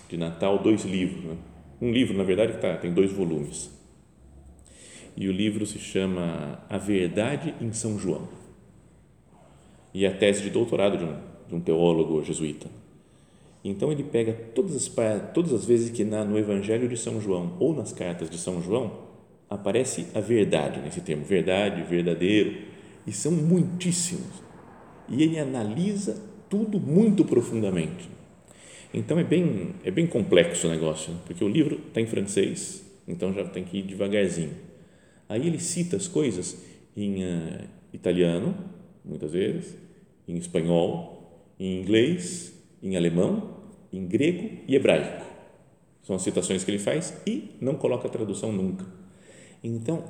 de 0.09 0.17
Natal 0.17 0.59
dois 0.63 0.85
livros. 0.85 1.25
Né? 1.25 1.37
Um 1.83 1.91
livro, 1.91 2.17
na 2.17 2.25
verdade, 2.25 2.55
que 2.55 2.61
tá, 2.61 2.77
tem 2.79 2.95
dois 2.95 3.13
volumes 3.13 3.83
e 5.17 5.29
o 5.29 5.33
livro 5.33 5.67
se 5.67 5.79
chama 5.79 6.63
A 6.69 6.79
Verdade 6.79 7.55
em 7.61 7.73
São 7.73 7.99
João. 7.99 8.29
E 9.93 10.05
é 10.05 10.09
a 10.09 10.17
tese 10.17 10.43
de 10.43 10.51
doutorado 10.51 10.97
de 10.97 11.05
um, 11.05 11.17
de 11.49 11.55
um 11.55 11.61
teólogo 11.61 12.23
jesuíta. 12.25 12.67
Então 13.63 13.93
ele 13.93 14.03
pega 14.03 14.33
todas 14.55 14.75
as, 14.75 14.91
todas 15.35 15.53
as 15.53 15.65
vezes 15.65 15.91
que 15.91 16.03
na, 16.03 16.25
no 16.25 16.39
Evangelho 16.39 16.89
de 16.89 16.97
São 16.97 17.21
João 17.21 17.57
ou 17.61 17.75
nas 17.75 17.93
cartas 17.93 18.29
de 18.31 18.39
São 18.39 18.61
João 18.63 19.13
aparece 19.49 20.07
a 20.15 20.21
verdade 20.21 20.81
nesse 20.81 21.03
termo, 21.03 21.25
verdade, 21.25 21.83
verdadeiro, 21.83 22.63
e 23.07 23.13
são 23.13 23.31
muitíssimos. 23.31 24.43
E 25.09 25.23
ele 25.23 25.39
analisa 25.39 26.21
tudo 26.49 26.81
muito 26.81 27.25
profundamente. 27.25 28.09
Então 28.93 29.19
é 29.19 29.25
bem, 29.25 29.75
é 29.85 29.91
bem 29.91 30.07
complexo 30.07 30.67
o 30.67 30.71
negócio, 30.71 31.15
porque 31.27 31.43
o 31.43 31.49
livro 31.49 31.81
está 31.89 32.01
em 32.01 32.07
francês, 32.07 32.85
então 33.09 33.33
já 33.33 33.45
tem 33.45 33.65
que 33.65 33.79
ir 33.79 33.83
devagarzinho 33.83 34.73
Aí 35.33 35.47
ele 35.47 35.59
cita 35.59 35.97
as 35.97 36.07
coisas 36.07 36.63
em 36.95 37.25
uh, 37.25 37.65
italiano, 37.91 38.55
muitas 39.03 39.33
vezes, 39.33 39.75
em 40.29 40.37
espanhol, 40.37 41.49
em 41.59 41.81
inglês, 41.81 42.53
em 42.83 42.97
alemão, 42.99 43.57
em 43.91 44.07
grego 44.07 44.59
e 44.69 44.77
hebraico. 44.77 45.25
São 46.03 46.17
as 46.17 46.23
citações 46.23 46.65
que 46.65 46.71
ele 46.71 46.79
faz 46.79 47.17
e 47.27 47.51
não 47.63 47.77
coloca 47.77 48.09
a 48.09 48.11
tradução 48.11 48.53
nunca. 48.53 48.85
Então, 49.65 50.05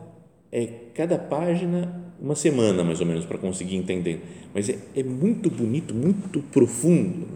é 0.51 0.67
cada 0.93 1.17
página 1.17 2.13
uma 2.21 2.35
semana 2.35 2.83
mais 2.83 3.01
ou 3.01 3.07
menos 3.07 3.25
para 3.25 3.39
conseguir 3.39 3.77
entender, 3.77 4.23
mas 4.53 4.69
é, 4.69 4.77
é 4.97 5.05
muito 5.05 5.49
bonito, 5.49 5.95
muito 5.95 6.43
profundo 6.51 7.29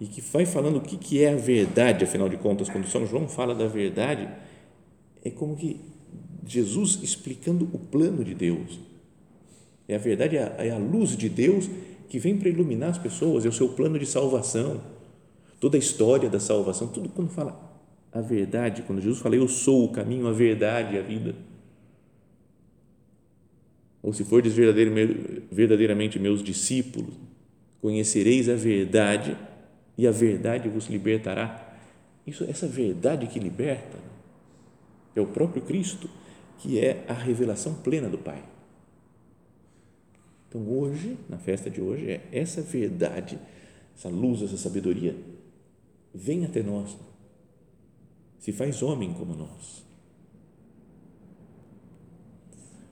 e 0.00 0.06
que 0.06 0.20
vai 0.20 0.46
falando 0.46 0.76
o 0.76 0.80
que, 0.80 0.96
que 0.96 1.22
é 1.22 1.32
a 1.32 1.36
verdade, 1.36 2.04
afinal 2.04 2.28
de 2.28 2.36
contas, 2.36 2.68
quando 2.68 2.86
São 2.86 3.04
João 3.04 3.28
fala 3.28 3.54
da 3.54 3.66
verdade, 3.66 4.28
é 5.24 5.30
como 5.30 5.56
que 5.56 5.80
Jesus 6.46 7.00
explicando 7.02 7.68
o 7.72 7.78
plano 7.78 8.24
de 8.24 8.34
Deus. 8.34 8.78
É 9.88 9.96
a 9.96 9.98
verdade, 9.98 10.36
é 10.36 10.42
a, 10.42 10.64
é 10.66 10.70
a 10.70 10.78
luz 10.78 11.16
de 11.16 11.28
Deus 11.28 11.68
que 12.08 12.18
vem 12.18 12.36
para 12.36 12.48
iluminar 12.48 12.90
as 12.90 12.98
pessoas, 12.98 13.44
é 13.44 13.48
o 13.48 13.52
seu 13.52 13.70
plano 13.70 13.98
de 13.98 14.06
salvação, 14.06 14.80
toda 15.60 15.76
a 15.76 15.80
história 15.80 16.30
da 16.30 16.38
salvação, 16.38 16.88
tudo 16.88 17.08
quando 17.08 17.30
fala 17.30 17.68
a 18.12 18.20
verdade, 18.20 18.82
quando 18.82 19.02
Jesus 19.02 19.20
fala, 19.20 19.36
eu 19.36 19.48
sou 19.48 19.84
o 19.84 19.88
caminho, 19.92 20.26
a 20.26 20.32
verdade 20.32 20.96
a 20.96 21.02
vida. 21.02 21.34
Ou 24.02 24.12
se 24.12 24.24
fordes 24.24 24.54
verdadeiramente 24.54 26.18
meus 26.18 26.42
discípulos, 26.42 27.14
conhecereis 27.80 28.48
a 28.48 28.54
verdade 28.54 29.36
e 29.98 30.06
a 30.06 30.12
verdade 30.12 30.68
vos 30.68 30.86
libertará. 30.86 31.76
Isso, 32.24 32.44
essa 32.44 32.68
verdade 32.68 33.26
que 33.26 33.40
liberta 33.40 33.98
é 35.16 35.20
o 35.20 35.26
próprio 35.26 35.60
Cristo 35.62 36.08
que 36.58 36.78
é 36.78 37.04
a 37.08 37.12
revelação 37.12 37.74
plena 37.74 38.08
do 38.08 38.18
Pai. 38.18 38.42
Então, 40.48 40.66
hoje, 40.68 41.16
na 41.28 41.38
festa 41.38 41.68
de 41.68 41.80
hoje, 41.80 42.10
é 42.10 42.28
essa 42.32 42.62
verdade, 42.62 43.38
essa 43.94 44.08
luz, 44.08 44.42
essa 44.42 44.56
sabedoria, 44.56 45.14
vem 46.14 46.44
até 46.44 46.62
nós, 46.62 46.96
se 48.38 48.50
faz 48.50 48.82
homem 48.82 49.12
como 49.12 49.34
nós. 49.34 49.84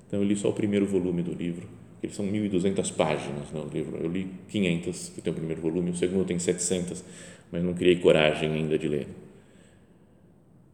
Então, 0.06 0.20
eu 0.20 0.24
li 0.24 0.36
só 0.36 0.50
o 0.50 0.52
primeiro 0.52 0.86
volume 0.86 1.22
do 1.22 1.32
livro, 1.32 1.68
que 2.08 2.14
são 2.14 2.26
1.200 2.26 2.92
páginas 2.94 3.50
no 3.52 3.64
né, 3.64 3.70
livro. 3.72 3.96
Eu 3.96 4.10
li 4.10 4.30
500, 4.48 5.08
que 5.10 5.20
tem 5.20 5.32
o 5.32 5.36
primeiro 5.36 5.60
volume, 5.60 5.90
o 5.90 5.96
segundo 5.96 6.24
tem 6.24 6.38
700, 6.38 7.04
mas 7.50 7.62
não 7.62 7.74
criei 7.74 7.96
coragem 7.96 8.50
ainda 8.50 8.78
de 8.78 8.88
ler. 8.88 9.08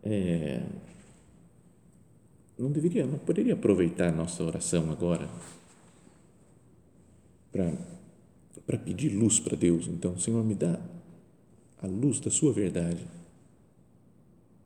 É, 0.04 0.60
não 2.58 2.70
deveria, 2.70 3.06
não 3.06 3.18
poderia 3.18 3.54
aproveitar 3.54 4.08
a 4.08 4.12
nossa 4.12 4.42
oração 4.42 4.90
agora 4.90 5.28
para 8.66 8.78
pedir 8.78 9.10
luz 9.10 9.38
para 9.38 9.56
Deus. 9.56 9.86
Então, 9.86 10.18
Senhor, 10.18 10.44
me 10.44 10.54
dá 10.54 10.78
a 11.82 11.86
luz 11.86 12.20
da 12.20 12.30
Sua 12.30 12.52
verdade, 12.52 13.04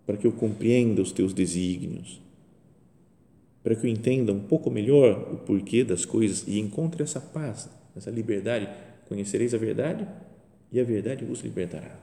para 0.05 0.17
que 0.17 0.27
eu 0.27 0.33
compreenda 0.33 1.01
os 1.03 1.13
Teus 1.13 1.33
desígnios, 1.33 2.21
para 3.67 3.75
que 3.75 3.85
eu 3.85 3.91
entenda 3.91 4.33
um 4.33 4.39
pouco 4.39 4.71
melhor 4.71 5.29
o 5.33 5.39
porquê 5.39 5.83
das 5.83 6.05
coisas 6.05 6.47
e 6.47 6.61
encontre 6.61 7.03
essa 7.03 7.21
paz, 7.21 7.69
essa 7.97 8.13
liberdade. 8.13 8.69
Conhecereis 9.09 9.53
a 9.55 9.59
verdade 9.59 10.07
e 10.71 10.79
a 10.79 10.85
verdade 10.85 11.25
vos 11.25 11.41
libertará. 11.41 11.99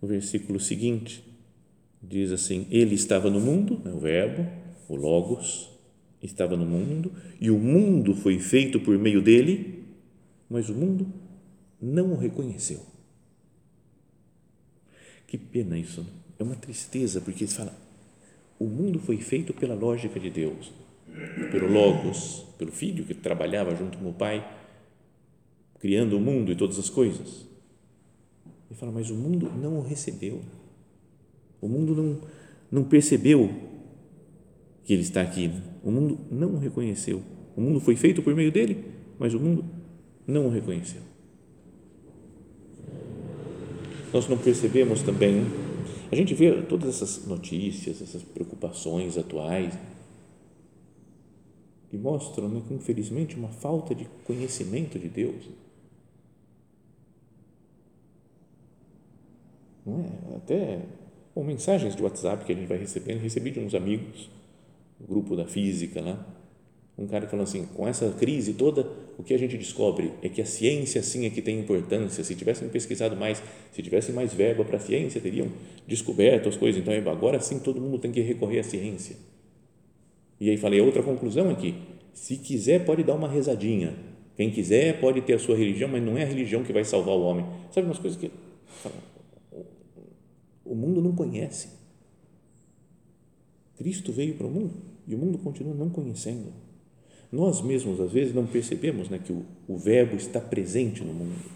O 0.00 0.06
versículo 0.06 0.58
seguinte 0.58 1.22
diz 2.02 2.32
assim: 2.32 2.66
Ele 2.70 2.94
estava 2.94 3.28
no 3.28 3.38
mundo, 3.38 3.82
é 3.84 3.90
o 3.90 3.98
Verbo, 3.98 4.46
o 4.88 4.96
Logos, 4.96 5.68
estava 6.22 6.56
no 6.56 6.64
mundo, 6.64 7.12
e 7.38 7.50
o 7.50 7.58
mundo 7.58 8.14
foi 8.14 8.38
feito 8.38 8.80
por 8.80 8.96
meio 8.98 9.20
dele, 9.20 9.84
mas 10.48 10.70
o 10.70 10.74
mundo 10.74 11.06
não 11.78 12.14
o 12.14 12.16
reconheceu. 12.16 12.80
Que 15.26 15.36
pena 15.36 15.78
isso, 15.78 16.00
né? 16.00 16.23
É 16.38 16.42
uma 16.42 16.56
tristeza, 16.56 17.20
porque 17.20 17.44
eles 17.44 17.54
falam, 17.54 17.72
o 18.58 18.66
mundo 18.66 18.98
foi 18.98 19.18
feito 19.18 19.52
pela 19.52 19.74
lógica 19.74 20.18
de 20.18 20.30
Deus, 20.30 20.72
pelo 21.50 21.70
Logos, 21.70 22.46
pelo 22.58 22.72
Filho 22.72 23.04
que 23.04 23.14
trabalhava 23.14 23.74
junto 23.74 23.98
com 23.98 24.08
o 24.08 24.14
Pai, 24.14 24.46
criando 25.78 26.16
o 26.16 26.20
mundo 26.20 26.50
e 26.50 26.56
todas 26.56 26.78
as 26.78 26.88
coisas. 26.88 27.46
Ele 28.70 28.78
fala, 28.78 28.92
mas 28.92 29.10
o 29.10 29.14
mundo 29.14 29.50
não 29.60 29.78
o 29.78 29.82
recebeu. 29.82 30.40
O 31.60 31.68
mundo 31.68 31.94
não, 31.94 32.20
não 32.70 32.84
percebeu 32.84 33.50
que 34.84 34.92
ele 34.92 35.02
está 35.02 35.20
aqui. 35.20 35.50
O 35.82 35.90
mundo 35.90 36.18
não 36.30 36.54
o 36.54 36.58
reconheceu. 36.58 37.22
O 37.56 37.60
mundo 37.60 37.80
foi 37.80 37.96
feito 37.96 38.22
por 38.22 38.34
meio 38.34 38.50
dele, 38.50 38.84
mas 39.18 39.34
o 39.34 39.40
mundo 39.40 39.64
não 40.26 40.46
o 40.46 40.50
reconheceu. 40.50 41.00
Nós 44.12 44.28
não 44.28 44.38
percebemos 44.38 45.02
também, 45.02 45.44
a 46.10 46.16
gente 46.16 46.34
vê 46.34 46.62
todas 46.62 46.88
essas 46.88 47.26
notícias, 47.26 48.00
essas 48.00 48.22
preocupações 48.22 49.16
atuais, 49.16 49.74
que 51.90 51.96
mostram, 51.96 52.48
né, 52.48 52.62
que, 52.66 52.74
infelizmente, 52.74 53.36
uma 53.36 53.48
falta 53.48 53.94
de 53.94 54.04
conhecimento 54.24 54.98
de 54.98 55.08
Deus. 55.08 55.44
Não 59.86 60.00
é? 60.00 60.36
Até 60.36 60.82
bom, 61.34 61.44
mensagens 61.44 61.94
de 61.94 62.02
WhatsApp 62.02 62.44
que 62.44 62.52
a 62.52 62.54
gente 62.54 62.66
vai 62.66 62.78
recebendo, 62.78 63.20
recebi 63.20 63.50
de 63.50 63.60
uns 63.60 63.74
amigos 63.74 64.30
grupo 65.00 65.36
da 65.36 65.46
física 65.46 66.00
lá, 66.00 66.26
um 66.96 67.06
cara 67.06 67.26
falando 67.26 67.44
assim, 67.44 67.66
com 67.74 67.88
essa 67.88 68.08
crise 68.12 68.54
toda, 68.54 68.88
o 69.18 69.22
que 69.22 69.34
a 69.34 69.38
gente 69.38 69.58
descobre 69.58 70.12
é 70.22 70.28
que 70.28 70.40
a 70.40 70.46
ciência 70.46 71.02
sim 71.02 71.26
é 71.26 71.30
que 71.30 71.42
tem 71.42 71.58
importância, 71.58 72.22
se 72.22 72.34
tivessem 72.36 72.68
pesquisado 72.68 73.16
mais, 73.16 73.42
se 73.72 73.82
tivessem 73.82 74.14
mais 74.14 74.32
verba 74.32 74.64
para 74.64 74.76
a 74.76 74.80
ciência, 74.80 75.20
teriam 75.20 75.48
descoberto 75.86 76.48
as 76.48 76.56
coisas, 76.56 76.80
então 76.80 76.94
agora 77.10 77.40
sim 77.40 77.58
todo 77.58 77.80
mundo 77.80 77.98
tem 77.98 78.12
que 78.12 78.20
recorrer 78.20 78.60
à 78.60 78.62
ciência. 78.62 79.16
E 80.40 80.50
aí 80.50 80.56
falei, 80.56 80.80
outra 80.80 81.02
conclusão 81.02 81.50
é 81.50 81.54
que, 81.54 81.74
se 82.12 82.36
quiser 82.36 82.84
pode 82.84 83.02
dar 83.02 83.14
uma 83.14 83.28
rezadinha, 83.28 83.94
quem 84.36 84.50
quiser 84.50 85.00
pode 85.00 85.20
ter 85.22 85.34
a 85.34 85.38
sua 85.38 85.56
religião, 85.56 85.88
mas 85.88 86.02
não 86.02 86.16
é 86.16 86.22
a 86.22 86.26
religião 86.26 86.62
que 86.62 86.72
vai 86.72 86.84
salvar 86.84 87.14
o 87.14 87.22
homem. 87.22 87.46
Sabe 87.72 87.86
umas 87.86 87.98
coisas 87.98 88.18
que 88.18 88.30
o 90.64 90.74
mundo 90.74 91.00
não 91.00 91.14
conhece. 91.14 91.68
Cristo 93.76 94.12
veio 94.12 94.34
para 94.34 94.46
o 94.46 94.50
mundo 94.50 94.74
e 95.06 95.14
o 95.14 95.18
mundo 95.18 95.38
continua 95.38 95.74
não 95.74 95.88
conhecendo. 95.88 96.63
Nós 97.34 97.60
mesmos, 97.60 97.98
às 97.98 98.12
vezes, 98.12 98.32
não 98.32 98.46
percebemos 98.46 99.08
né, 99.08 99.18
que 99.18 99.32
o, 99.32 99.44
o 99.66 99.76
Verbo 99.76 100.14
está 100.14 100.40
presente 100.40 101.02
no 101.02 101.12
mundo, 101.12 101.50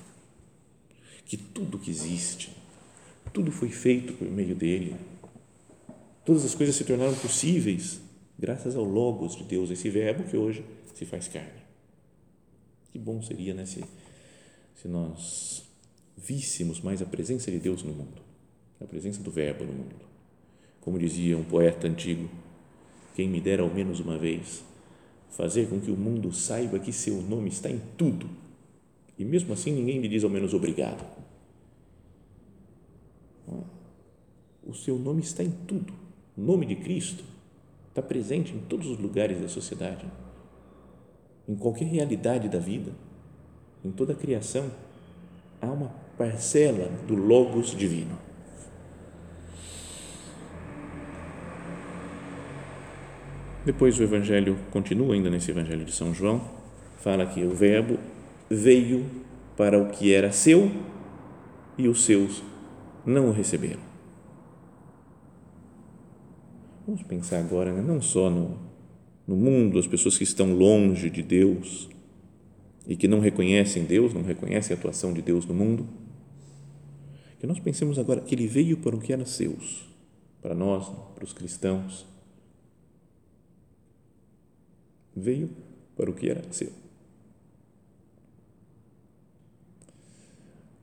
que 1.25 1.37
tudo 1.37 1.79
que 1.79 1.89
existe, 1.89 2.51
tudo 3.33 3.53
foi 3.53 3.69
feito 3.69 4.13
por 4.15 4.29
meio 4.29 4.57
dele. 4.57 4.97
Todas 6.25 6.45
as 6.45 6.53
coisas 6.53 6.75
se 6.75 6.83
tornaram 6.83 7.15
possíveis 7.15 8.01
graças 8.37 8.75
ao 8.75 8.83
Logos 8.83 9.37
de 9.37 9.45
Deus, 9.45 9.71
esse 9.71 9.89
Verbo 9.89 10.25
que 10.25 10.37
hoje 10.37 10.65
se 10.95 11.07
faz 11.07 11.29
carne. 11.29 11.63
Que 12.91 12.99
bom 12.99 13.23
seria 13.23 13.55
né, 13.55 13.65
se, 13.65 13.85
se 14.75 14.89
nós 14.89 15.63
víssemos 16.17 16.81
mais 16.81 17.01
a 17.01 17.07
presença 17.07 17.53
de 17.53 17.61
Deus 17.61 17.85
no 17.85 17.93
mundo, 17.93 18.21
a 18.81 18.85
presença 18.85 19.23
do 19.23 19.31
Verbo 19.31 19.63
no 19.63 19.75
mundo. 19.75 20.09
Como 20.81 20.99
dizia 20.99 21.39
um 21.39 21.45
poeta 21.45 21.87
antigo, 21.87 22.29
quem 23.15 23.29
me 23.29 23.41
dera 23.41 23.63
ao 23.63 23.73
menos 23.73 24.01
uma 24.01 24.19
vez 24.19 24.67
fazer 25.31 25.69
com 25.69 25.81
que 25.81 25.91
o 25.91 25.97
mundo 25.97 26.33
saiba 26.33 26.79
que 26.79 26.93
seu 26.93 27.21
nome 27.23 27.49
está 27.49 27.71
em 27.71 27.81
tudo 27.97 28.29
e 29.19 29.25
mesmo 29.25 29.53
assim 29.53 29.73
ninguém 29.73 29.99
me 29.99 30.09
diz 30.09 30.23
ao 30.23 30.31
menos 30.31 30.55
obrigado. 30.55 31.05
O 34.65 34.75
seu 34.75 34.99
nome 34.99 35.23
está 35.23 35.43
em 35.43 35.51
tudo. 35.51 35.93
O 36.37 36.41
nome 36.41 36.67
de 36.67 36.77
Cristo 36.77 37.25
está 37.89 38.01
presente 38.01 38.55
em 38.55 38.61
todos 38.61 38.87
os 38.87 38.99
lugares 38.99 39.41
da 39.41 39.49
sociedade, 39.49 40.07
em 41.49 41.57
qualquer 41.57 41.87
realidade 41.87 42.49
da 42.49 42.59
vida, 42.59 42.93
em 43.85 43.91
toda 43.91 44.13
a 44.13 44.17
criação. 44.17 44.71
Há 45.61 45.67
uma 45.67 45.89
parcela 46.17 46.89
do 47.09 47.17
Logos 47.17 47.75
divino. 47.75 48.17
Depois 53.69 54.01
o 54.01 54.03
Evangelho 54.03 54.57
continua 54.71 55.15
ainda 55.15 55.29
nesse 55.29 55.51
Evangelho 55.51 55.85
de 55.85 55.93
São 55.93 56.15
João, 56.15 56.41
fala 57.01 57.27
que 57.27 57.45
o 57.45 57.51
Verbo 57.51 57.99
veio 58.49 59.05
para 59.59 59.79
o 59.79 59.91
que 59.91 60.11
era 60.11 60.33
seu 60.33 60.73
e 61.77 61.87
os 61.87 62.03
seus 62.03 62.43
não 63.05 63.29
o 63.29 63.31
receberam. 63.31 63.83
Vamos 66.87 67.03
pensar 67.03 67.41
agora, 67.41 67.71
né? 67.71 67.83
não 67.83 68.01
só 68.01 68.31
no, 68.31 68.57
no 69.27 69.37
mundo, 69.37 69.79
as 69.79 69.87
pessoas 69.87 70.17
que 70.17 70.25
estão 70.25 70.55
longe 70.55 71.11
de 71.11 71.23
Deus 71.23 71.91
e 72.87 72.97
que 72.97 73.07
não 73.07 73.21
reconhecem 73.21 73.85
Deus, 73.85 74.15
não 74.15 74.23
reconhecem 74.23 74.75
a 74.75 74.79
atuação 74.79 75.13
de 75.13 75.21
Deus 75.21 75.45
no 75.45 75.53
mundo, 75.53 75.87
que 77.39 77.47
nós 77.47 77.61
pensemos 77.61 77.99
agora 77.99 78.23
que 78.23 78.35
ele 78.35 78.47
veio 78.47 78.79
para 78.79 78.97
o 78.97 78.99
que 78.99 79.13
era 79.13 79.27
seus, 79.27 79.87
para 80.41 80.55
nós, 80.55 80.89
para 81.15 81.23
os 81.23 81.35
cristãos 81.35 82.07
veio 85.17 85.51
para 85.97 86.11
o 86.11 86.15
que 86.15 86.31
era 86.31 86.43
seu. 86.51 86.73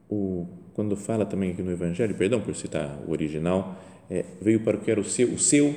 O, 0.10 0.48
quando 0.74 0.96
fala 0.96 1.26
também 1.26 1.52
aqui 1.52 1.64
no 1.64 1.72
Evangelho, 1.72 2.14
perdão 2.16 2.42
por 2.42 2.56
citar 2.56 3.00
o 3.08 3.12
original, 3.12 3.82
é, 4.10 4.26
veio 4.42 4.60
para 4.60 4.78
o 4.78 4.82
que 4.82 4.92
era 4.92 5.00
o 5.00 5.06
seu, 5.06 5.30
o 5.30 5.40
seu, 5.40 5.76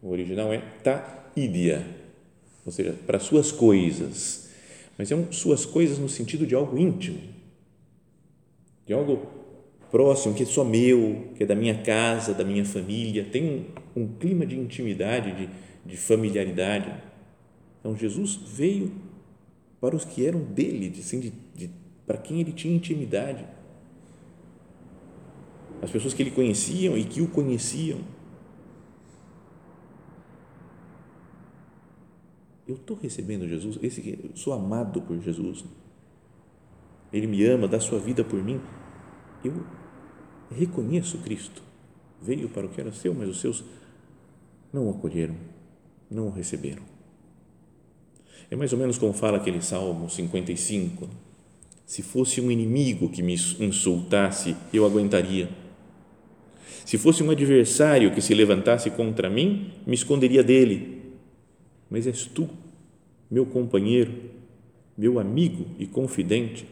o 0.00 0.10
original 0.10 0.52
é 0.52 0.58
taídia, 0.82 1.84
ou 2.64 2.72
seja, 2.72 2.94
para 3.06 3.18
suas 3.18 3.52
coisas, 3.52 4.48
mas 4.96 5.10
é 5.10 5.16
um, 5.16 5.30
suas 5.32 5.66
coisas 5.66 5.98
no 5.98 6.08
sentido 6.08 6.46
de 6.46 6.54
algo 6.54 6.78
íntimo, 6.78 7.18
de 8.86 8.92
algo 8.92 9.26
próximo, 9.90 10.34
que 10.34 10.44
é 10.44 10.46
só 10.46 10.64
meu, 10.64 11.28
que 11.36 11.42
é 11.42 11.46
da 11.46 11.54
minha 11.54 11.82
casa, 11.82 12.32
da 12.32 12.44
minha 12.44 12.64
família, 12.64 13.24
tem 13.30 13.66
um, 13.94 14.02
um 14.02 14.08
clima 14.08 14.46
de 14.46 14.58
intimidade, 14.58 15.32
de, 15.32 15.48
de 15.84 15.96
familiaridade, 15.96 16.92
então, 17.82 17.96
Jesus 17.96 18.36
veio 18.36 18.92
para 19.80 19.96
os 19.96 20.04
que 20.04 20.24
eram 20.24 20.40
dele, 20.40 20.96
assim, 20.96 21.18
de, 21.18 21.32
de, 21.52 21.70
para 22.06 22.16
quem 22.16 22.40
ele 22.40 22.52
tinha 22.52 22.72
intimidade. 22.72 23.44
As 25.82 25.90
pessoas 25.90 26.14
que 26.14 26.22
ele 26.22 26.30
conheciam 26.30 26.96
e 26.96 27.02
que 27.02 27.20
o 27.20 27.26
conheciam. 27.26 27.98
Eu 32.68 32.76
estou 32.76 32.96
recebendo 32.96 33.48
Jesus, 33.48 33.76
esse, 33.82 34.30
sou 34.36 34.52
amado 34.52 35.02
por 35.02 35.20
Jesus. 35.20 35.64
Ele 37.12 37.26
me 37.26 37.44
ama, 37.44 37.66
dá 37.66 37.80
sua 37.80 37.98
vida 37.98 38.22
por 38.22 38.40
mim. 38.40 38.60
Eu 39.44 39.66
reconheço 40.52 41.18
Cristo. 41.18 41.60
Veio 42.20 42.48
para 42.48 42.64
o 42.64 42.68
que 42.68 42.80
era 42.80 42.92
seu, 42.92 43.12
mas 43.12 43.28
os 43.28 43.40
seus 43.40 43.64
não 44.72 44.86
o 44.86 44.90
acolheram, 44.90 45.34
não 46.08 46.28
o 46.28 46.30
receberam. 46.30 46.91
É 48.52 48.54
mais 48.54 48.70
ou 48.70 48.78
menos 48.78 48.98
como 48.98 49.14
fala 49.14 49.38
aquele 49.38 49.62
Salmo 49.62 50.10
55. 50.10 51.08
Se 51.86 52.02
fosse 52.02 52.38
um 52.38 52.50
inimigo 52.50 53.08
que 53.08 53.22
me 53.22 53.32
insultasse, 53.32 54.54
eu 54.74 54.84
aguentaria. 54.84 55.48
Se 56.84 56.98
fosse 56.98 57.22
um 57.22 57.30
adversário 57.30 58.12
que 58.12 58.20
se 58.20 58.34
levantasse 58.34 58.90
contra 58.90 59.30
mim, 59.30 59.70
me 59.86 59.94
esconderia 59.94 60.44
dele. 60.44 61.00
Mas 61.88 62.06
és 62.06 62.26
tu, 62.26 62.46
meu 63.30 63.46
companheiro, 63.46 64.12
meu 64.98 65.18
amigo 65.18 65.64
e 65.78 65.86
confidente. 65.86 66.66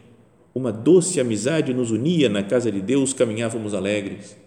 Uma 0.53 0.71
doce 0.71 1.19
amizade 1.19 1.73
nos 1.73 1.89
unia 1.89 2.29
na 2.29 2.43
casa 2.43 2.71
de 2.71 2.79
Deus, 2.79 3.11
caminhávamos 3.11 3.73
alegres. 3.73 4.37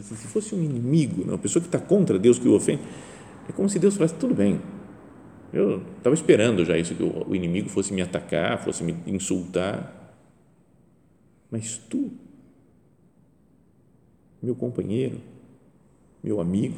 Se 0.00 0.28
fosse 0.28 0.54
um 0.54 0.62
inimigo, 0.62 1.22
uma 1.22 1.38
pessoa 1.38 1.60
que 1.60 1.66
está 1.66 1.80
contra 1.80 2.20
Deus, 2.20 2.38
que 2.38 2.46
o 2.46 2.54
ofende, 2.54 2.82
é 3.48 3.52
como 3.52 3.68
se 3.68 3.80
Deus 3.80 3.96
falasse: 3.96 4.14
tudo 4.14 4.32
bem, 4.32 4.60
Eu 5.52 5.82
estava 5.96 6.14
esperando 6.14 6.64
já 6.64 6.76
isso, 6.76 6.94
que 6.94 7.02
o 7.02 7.34
inimigo 7.34 7.68
fosse 7.68 7.92
me 7.92 8.02
atacar, 8.02 8.62
fosse 8.62 8.82
me 8.82 8.96
insultar. 9.06 10.14
Mas 11.50 11.78
tu, 11.78 12.10
meu 14.42 14.54
companheiro, 14.54 15.20
meu 16.22 16.40
amigo, 16.40 16.76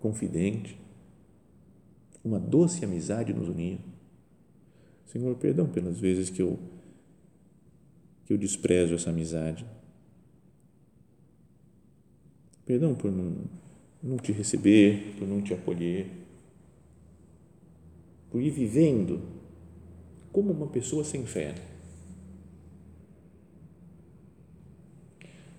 confidente, 0.00 0.78
uma 2.24 2.38
doce 2.38 2.84
amizade 2.84 3.32
nos 3.32 3.48
unia. 3.48 3.78
Senhor, 5.06 5.36
perdão 5.36 5.68
pelas 5.68 6.00
vezes 6.00 6.30
que 6.30 6.42
eu 6.42 6.58
que 8.24 8.32
eu 8.32 8.38
desprezo 8.38 8.94
essa 8.94 9.10
amizade. 9.10 9.66
Perdão 12.64 12.94
por 12.94 13.12
não, 13.12 13.36
não 14.02 14.16
te 14.16 14.32
receber, 14.32 15.14
por 15.18 15.28
não 15.28 15.42
te 15.42 15.52
acolher, 15.52 16.23
por 18.34 18.42
ir 18.42 18.50
vivendo 18.50 19.22
como 20.32 20.50
uma 20.50 20.66
pessoa 20.66 21.04
sem 21.04 21.24
fé. 21.24 21.54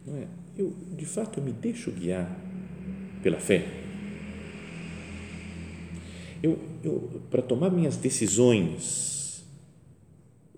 Não 0.06 0.18
é? 0.18 0.28
Eu, 0.58 0.76
de 0.92 1.06
fato, 1.06 1.40
eu 1.40 1.44
me 1.46 1.54
deixo 1.54 1.90
guiar 1.90 2.38
pela 3.24 3.40
fé. 3.40 3.66
Eu, 6.44 6.60
eu 6.84 7.22
para 7.32 7.42
tomar 7.42 7.70
minhas 7.70 7.96
decisões, 7.96 9.46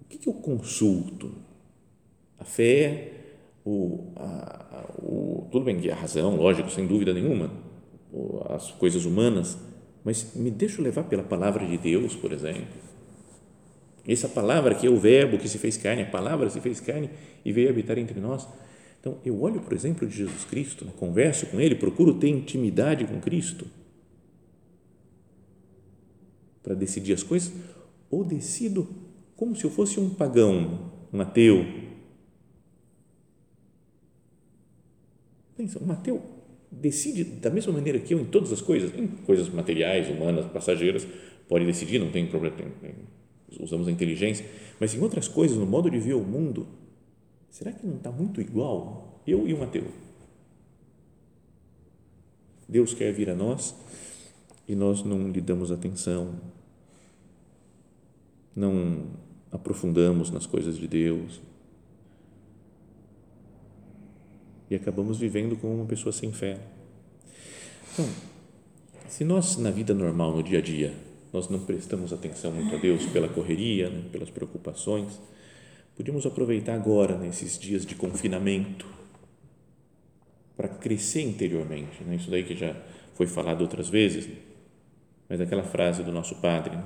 o 0.02 0.06
que, 0.06 0.18
que 0.18 0.28
eu 0.28 0.34
consulto? 0.34 1.36
A 2.40 2.44
fé, 2.44 3.14
o, 3.64 4.12
a, 4.16 4.92
o, 5.04 5.48
tudo 5.52 5.66
bem 5.66 5.88
a 5.92 5.94
razão, 5.94 6.36
lógico, 6.36 6.72
sem 6.72 6.88
dúvida 6.88 7.14
nenhuma, 7.14 7.52
as 8.50 8.72
coisas 8.72 9.06
humanas, 9.06 9.56
mas 10.08 10.34
me 10.34 10.50
deixo 10.50 10.82
levar 10.82 11.04
pela 11.04 11.22
palavra 11.22 11.68
de 11.68 11.78
Deus, 11.78 12.16
por 12.16 12.32
exemplo. 12.32 12.80
Essa 14.08 14.30
palavra 14.30 14.74
que 14.74 14.88
é 14.88 14.90
o 14.90 14.98
verbo 14.98 15.38
que 15.38 15.50
se 15.50 15.58
fez 15.58 15.76
carne, 15.76 16.04
a 16.04 16.06
palavra 16.06 16.50
se 16.50 16.62
fez 16.62 16.80
carne 16.80 17.10
e 17.44 17.52
veio 17.52 17.70
habitar 17.70 17.98
entre 17.98 18.18
nós. 18.18 18.48
Então, 19.02 19.18
eu 19.26 19.42
olho, 19.42 19.60
por 19.60 19.74
exemplo, 19.74 20.08
de 20.08 20.16
Jesus 20.16 20.46
Cristo, 20.46 20.86
né? 20.86 20.94
converso 20.96 21.48
com 21.48 21.60
Ele, 21.60 21.76
procuro 21.76 22.14
ter 22.14 22.30
intimidade 22.30 23.04
com 23.04 23.20
Cristo 23.20 23.68
para 26.64 26.74
decidir 26.74 27.12
as 27.12 27.22
coisas, 27.22 27.52
ou 28.10 28.24
decido 28.24 28.88
como 29.36 29.58
se 29.58 29.66
eu 29.66 29.70
fosse 29.70 30.00
um 30.00 30.10
pagão, 30.10 30.90
um 31.12 31.20
ateu. 31.20 31.66
Pensa, 35.58 35.84
um 35.84 35.92
ateu 35.92 36.37
decide 36.72 37.24
da 37.24 37.50
mesma 37.50 37.74
maneira 37.74 38.00
que 38.00 38.14
eu 38.14 38.20
em 38.20 38.26
todas 38.26 38.52
as 38.52 38.62
coisas, 38.62 38.94
em 38.98 39.08
coisas 39.08 39.50
materiais, 39.50 40.10
humanas, 40.10 40.46
passageiras, 40.48 41.08
pode 41.48 41.66
decidir, 41.66 42.00
não 42.00 42.12
tem 42.12 42.28
problema, 42.28 42.56
tem, 42.56 42.70
tem, 42.82 42.96
usamos 43.60 43.88
a 43.88 43.92
inteligência, 43.92 44.46
mas 44.80 44.94
em 44.94 45.00
outras 45.00 45.28
coisas, 45.28 45.58
no 45.58 45.66
modo 45.66 45.90
de 45.90 46.00
ver 46.00 46.14
o 46.14 46.24
mundo, 46.24 46.68
será 47.50 47.72
que 47.72 47.86
não 47.86 47.96
está 47.96 48.12
muito 48.12 48.42
igual 48.42 49.22
eu 49.26 49.48
e 49.48 49.54
um 49.54 49.64
ateu? 49.64 49.86
Deus 52.68 52.94
quer 52.94 53.14
vir 53.14 53.30
a 53.30 53.36
nós 53.36 53.74
e 54.68 54.76
nós 54.76 55.04
não 55.04 55.32
lhe 55.32 55.40
damos 55.40 55.72
atenção, 55.72 56.36
não 58.54 59.08
aprofundamos 59.52 60.30
nas 60.30 60.46
coisas 60.46 60.78
de 60.78 60.88
Deus 60.88 61.40
e 64.70 64.76
acabamos 64.76 65.18
vivendo 65.18 65.56
como 65.56 65.76
uma 65.76 65.86
pessoa 65.86 66.12
sem 66.12 66.32
fé. 66.32 66.58
Então, 67.94 68.08
se 69.08 69.24
nós 69.24 69.58
na 69.58 69.72
vida 69.72 69.94
normal, 69.94 70.36
no 70.36 70.44
dia 70.44 70.60
a 70.60 70.62
dia, 70.62 70.94
nós 71.32 71.50
não 71.50 71.60
prestamos 71.60 72.14
atenção 72.14 72.52
muito 72.52 72.76
a 72.76 72.78
Deus 72.78 73.06
pela 73.08 73.28
correria, 73.28 73.90
né, 73.90 74.04
pelas 74.12 74.30
preocupações, 74.30 75.20
podíamos 75.96 76.26
aproveitar 76.26 76.76
agora, 76.76 77.18
nesses 77.18 77.58
dias 77.58 77.86
de 77.86 77.96
confinamento, 77.96 78.86
para 80.56 80.68
crescer 80.68 81.22
interiormente. 81.22 82.04
Né? 82.04 82.16
Isso 82.16 82.30
daí 82.30 82.44
que 82.44 82.56
já 82.56 82.76
foi 83.16 83.28
falado 83.28 83.62
outras 83.62 83.90
vezes, 83.90 84.28
mas 85.30 85.40
aquela 85.42 85.64
frase 85.64 86.04
do 86.04 86.12
nosso 86.12 86.36
padre, 86.36 86.76
né? 86.76 86.84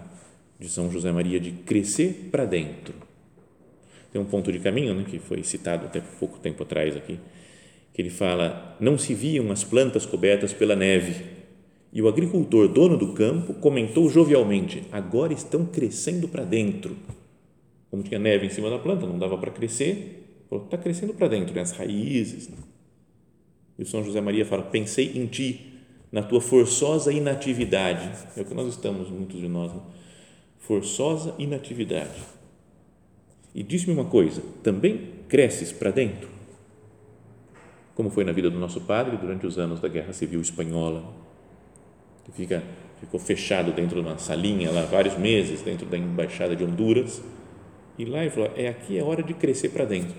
de 0.60 0.70
São 0.70 0.92
José 0.92 1.12
Maria, 1.12 1.40
de 1.40 1.52
crescer 1.52 2.30
para 2.32 2.46
dentro. 2.46 2.94
Tem 4.12 4.22
um 4.22 4.26
ponto 4.26 4.52
de 4.52 4.60
caminho 4.60 4.94
né, 4.94 5.06
que 5.10 5.18
foi 5.18 5.44
citado 5.44 5.86
até 5.86 6.02
pouco 6.20 6.38
tempo 6.38 6.62
atrás 6.64 6.96
aqui, 6.96 7.20
que 7.94 8.02
ele 8.02 8.10
fala: 8.10 8.76
não 8.80 8.98
se 8.98 9.14
viam 9.14 9.52
as 9.52 9.64
plantas 9.64 10.06
cobertas 10.06 10.54
pela 10.54 10.76
neve. 10.76 11.42
E 11.94 12.02
o 12.02 12.08
agricultor, 12.08 12.70
dono 12.70 12.98
do 12.98 13.14
campo, 13.14 13.54
comentou 13.56 14.10
jovialmente: 14.10 14.84
agora 14.92 15.34
estão 15.34 15.66
crescendo 15.66 16.28
para 16.28 16.44
dentro. 16.44 16.96
Como 17.90 18.04
tinha 18.04 18.20
neve 18.20 18.46
em 18.46 18.50
cima 18.50 18.70
da 18.70 18.80
planta, 18.80 19.06
não 19.06 19.20
dava 19.20 19.38
para 19.38 19.52
crescer, 19.52 20.46
está 20.52 20.78
crescendo 20.78 21.14
para 21.14 21.28
dentro, 21.28 21.54
né? 21.54 21.62
as 21.62 21.72
raízes. 21.72 22.48
Né? 22.48 22.58
E 23.78 23.84
o 23.84 23.86
São 23.86 24.04
José 24.04 24.22
Maria 24.22 24.46
fala: 24.46 24.64
pensei 24.64 25.12
em 25.16 25.26
ti, 25.26 25.74
na 26.12 26.24
tua 26.24 26.40
forçosa 26.40 27.12
inatividade. 27.12 28.10
É 28.38 28.42
o 28.42 28.46
que 28.46 28.54
nós 28.54 28.68
estamos, 28.68 29.10
muitos 29.10 29.40
de 29.40 29.48
nós, 29.50 29.74
né? 29.74 29.82
forçosa 30.60 31.36
inatividade. 31.38 32.22
E 33.54 33.62
disse-me 33.62 33.94
uma 33.94 34.06
coisa: 34.06 34.42
também 34.64 35.10
cresces 35.28 35.74
para 35.74 35.92
dentro? 35.92 36.41
Como 38.02 38.10
foi 38.10 38.24
na 38.24 38.32
vida 38.32 38.50
do 38.50 38.58
nosso 38.58 38.82
padre 38.82 39.16
durante 39.16 39.46
os 39.46 39.60
anos 39.60 39.80
da 39.80 39.88
Guerra 39.88 40.12
Civil 40.12 40.42
Espanhola. 40.42 41.04
que 42.26 42.32
fica, 42.32 42.64
ficou 43.00 43.20
fechado 43.20 43.72
dentro 43.72 44.02
de 44.02 44.08
uma 44.08 44.18
salinha 44.18 44.72
lá 44.72 44.82
vários 44.86 45.16
meses, 45.20 45.62
dentro 45.62 45.86
da 45.86 45.96
Embaixada 45.96 46.56
de 46.56 46.64
Honduras, 46.64 47.22
e 48.00 48.06
lá 48.06 48.22
ele 48.22 48.32
falou: 48.32 48.52
é 48.56 48.70
aqui 48.70 48.98
é 48.98 49.04
hora 49.04 49.22
de 49.22 49.36
crescer 49.36 49.70
para 49.70 49.86
dentro. 49.86 50.16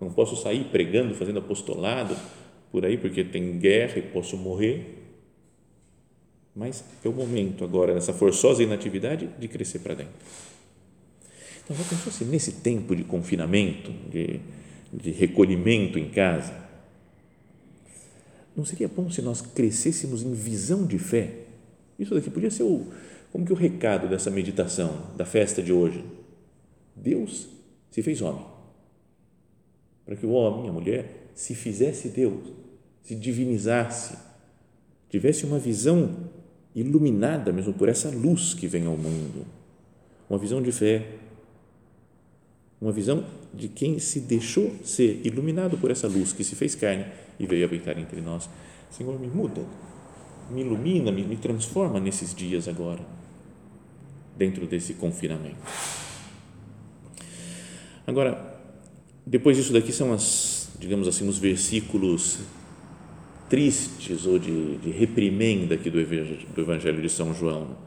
Não 0.00 0.10
posso 0.10 0.34
sair 0.34 0.64
pregando, 0.72 1.14
fazendo 1.14 1.40
apostolado 1.40 2.16
por 2.72 2.86
aí, 2.86 2.96
porque 2.96 3.22
tem 3.22 3.58
guerra 3.58 3.98
e 3.98 4.02
posso 4.02 4.38
morrer. 4.38 5.02
Mas 6.56 6.82
é 7.04 7.08
o 7.08 7.12
momento 7.12 7.64
agora, 7.64 7.92
nessa 7.92 8.14
forçosa 8.14 8.62
inatividade, 8.62 9.28
de 9.38 9.46
crescer 9.46 9.80
para 9.80 9.92
dentro. 9.92 10.14
Então, 11.62 11.76
já 11.76 11.84
pensou 11.84 12.10
se 12.10 12.24
nesse 12.24 12.52
tempo 12.52 12.96
de 12.96 13.04
confinamento, 13.04 13.92
de, 14.10 14.40
de 14.90 15.10
recolhimento 15.10 15.98
em 15.98 16.08
casa, 16.08 16.63
não 18.56 18.64
seria 18.64 18.88
bom 18.88 19.10
se 19.10 19.20
nós 19.20 19.40
crescêssemos 19.40 20.22
em 20.22 20.32
visão 20.32 20.86
de 20.86 20.98
fé? 20.98 21.44
Isso 21.98 22.14
daqui 22.14 22.30
podia 22.30 22.50
ser 22.50 22.62
o, 22.62 22.86
como 23.32 23.44
que 23.44 23.52
o 23.52 23.56
recado 23.56 24.08
dessa 24.08 24.30
meditação, 24.30 25.10
da 25.16 25.24
festa 25.24 25.62
de 25.62 25.72
hoje. 25.72 26.04
Deus 26.94 27.48
se 27.90 28.02
fez 28.02 28.22
homem. 28.22 28.44
Para 30.04 30.16
que 30.16 30.26
o 30.26 30.30
homem, 30.30 30.68
a 30.68 30.72
mulher, 30.72 31.30
se 31.34 31.54
fizesse 31.54 32.08
Deus, 32.08 32.52
se 33.02 33.14
divinizasse, 33.14 34.16
tivesse 35.08 35.44
uma 35.44 35.58
visão 35.58 36.30
iluminada 36.74 37.52
mesmo 37.52 37.72
por 37.72 37.88
essa 37.88 38.10
luz 38.10 38.54
que 38.54 38.66
vem 38.66 38.86
ao 38.86 38.96
mundo. 38.96 39.46
Uma 40.28 40.38
visão 40.38 40.60
de 40.60 40.72
fé, 40.72 41.06
uma 42.84 42.92
visão 42.92 43.24
de 43.54 43.66
quem 43.66 43.98
se 43.98 44.20
deixou 44.20 44.76
ser 44.84 45.22
iluminado 45.24 45.78
por 45.78 45.90
essa 45.90 46.06
luz 46.06 46.34
que 46.34 46.44
se 46.44 46.54
fez 46.54 46.74
carne 46.74 47.06
e 47.40 47.46
veio 47.46 47.64
habitar 47.64 47.98
entre 47.98 48.20
nós. 48.20 48.46
Senhor, 48.90 49.18
me 49.18 49.26
muda, 49.26 49.62
me 50.50 50.60
ilumina, 50.60 51.10
me, 51.10 51.22
me 51.22 51.36
transforma 51.36 51.98
nesses 51.98 52.34
dias 52.34 52.68
agora, 52.68 53.00
dentro 54.36 54.66
desse 54.66 54.92
confinamento. 54.92 55.56
Agora, 58.06 58.60
depois 59.24 59.56
disso 59.56 59.72
daqui 59.72 59.90
são 59.90 60.12
as, 60.12 60.68
digamos 60.78 61.08
assim, 61.08 61.26
os 61.26 61.38
versículos 61.38 62.40
tristes 63.48 64.26
ou 64.26 64.38
de, 64.38 64.76
de 64.76 64.90
reprimenda 64.90 65.74
aqui 65.74 65.88
do 65.88 65.98
evangelho, 65.98 66.46
do 66.54 66.60
evangelho 66.60 67.00
de 67.00 67.08
São 67.08 67.32
João. 67.32 67.78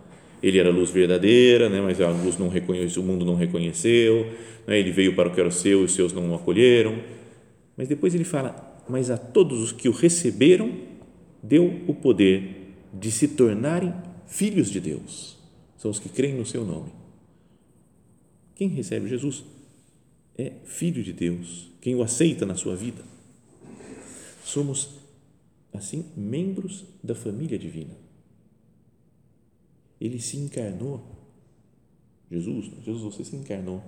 Ele 0.41 0.59
era 0.59 0.69
a 0.69 0.71
luz 0.71 0.91
verdadeira, 0.91 1.67
né, 1.69 1.81
mas 1.81 1.99
a 1.99 2.09
luz 2.09 2.37
não 2.37 2.47
reconheceu, 2.47 3.01
o 3.01 3.05
mundo 3.05 3.25
não 3.25 3.35
reconheceu. 3.35 4.25
Né, 4.67 4.79
ele 4.79 4.91
veio 4.91 5.15
para 5.15 5.29
o 5.29 5.33
que 5.33 5.39
era 5.39 5.51
seu 5.51 5.81
e 5.81 5.85
os 5.85 5.93
seus 5.93 6.13
não 6.13 6.31
o 6.31 6.35
acolheram. 6.35 6.99
Mas 7.75 7.87
depois 7.87 8.13
ele 8.13 8.23
fala: 8.23 8.83
mas 8.87 9.09
a 9.09 9.17
todos 9.17 9.61
os 9.61 9.71
que 9.71 9.89
o 9.89 9.91
receberam, 9.91 10.73
deu 11.41 11.81
o 11.87 11.93
poder 11.93 12.75
de 12.93 13.11
se 13.11 13.29
tornarem 13.29 13.93
filhos 14.25 14.69
de 14.69 14.79
Deus. 14.79 15.37
São 15.77 15.91
os 15.91 15.99
que 15.99 16.09
creem 16.09 16.35
no 16.35 16.45
seu 16.45 16.65
nome. 16.65 16.91
Quem 18.55 18.69
recebe 18.69 19.07
Jesus 19.07 19.43
é 20.37 20.51
filho 20.65 21.03
de 21.03 21.13
Deus, 21.13 21.69
quem 21.81 21.95
o 21.95 22.03
aceita 22.03 22.45
na 22.45 22.55
sua 22.55 22.75
vida. 22.75 23.03
Somos, 24.43 24.89
assim, 25.73 26.05
membros 26.15 26.85
da 27.03 27.13
família 27.13 27.57
divina. 27.57 28.06
Ele 29.99 30.19
se 30.19 30.37
encarnou. 30.37 31.01
Jesus, 32.29 32.71
Jesus, 32.83 33.03
você 33.03 33.23
se 33.23 33.35
encarnou 33.35 33.81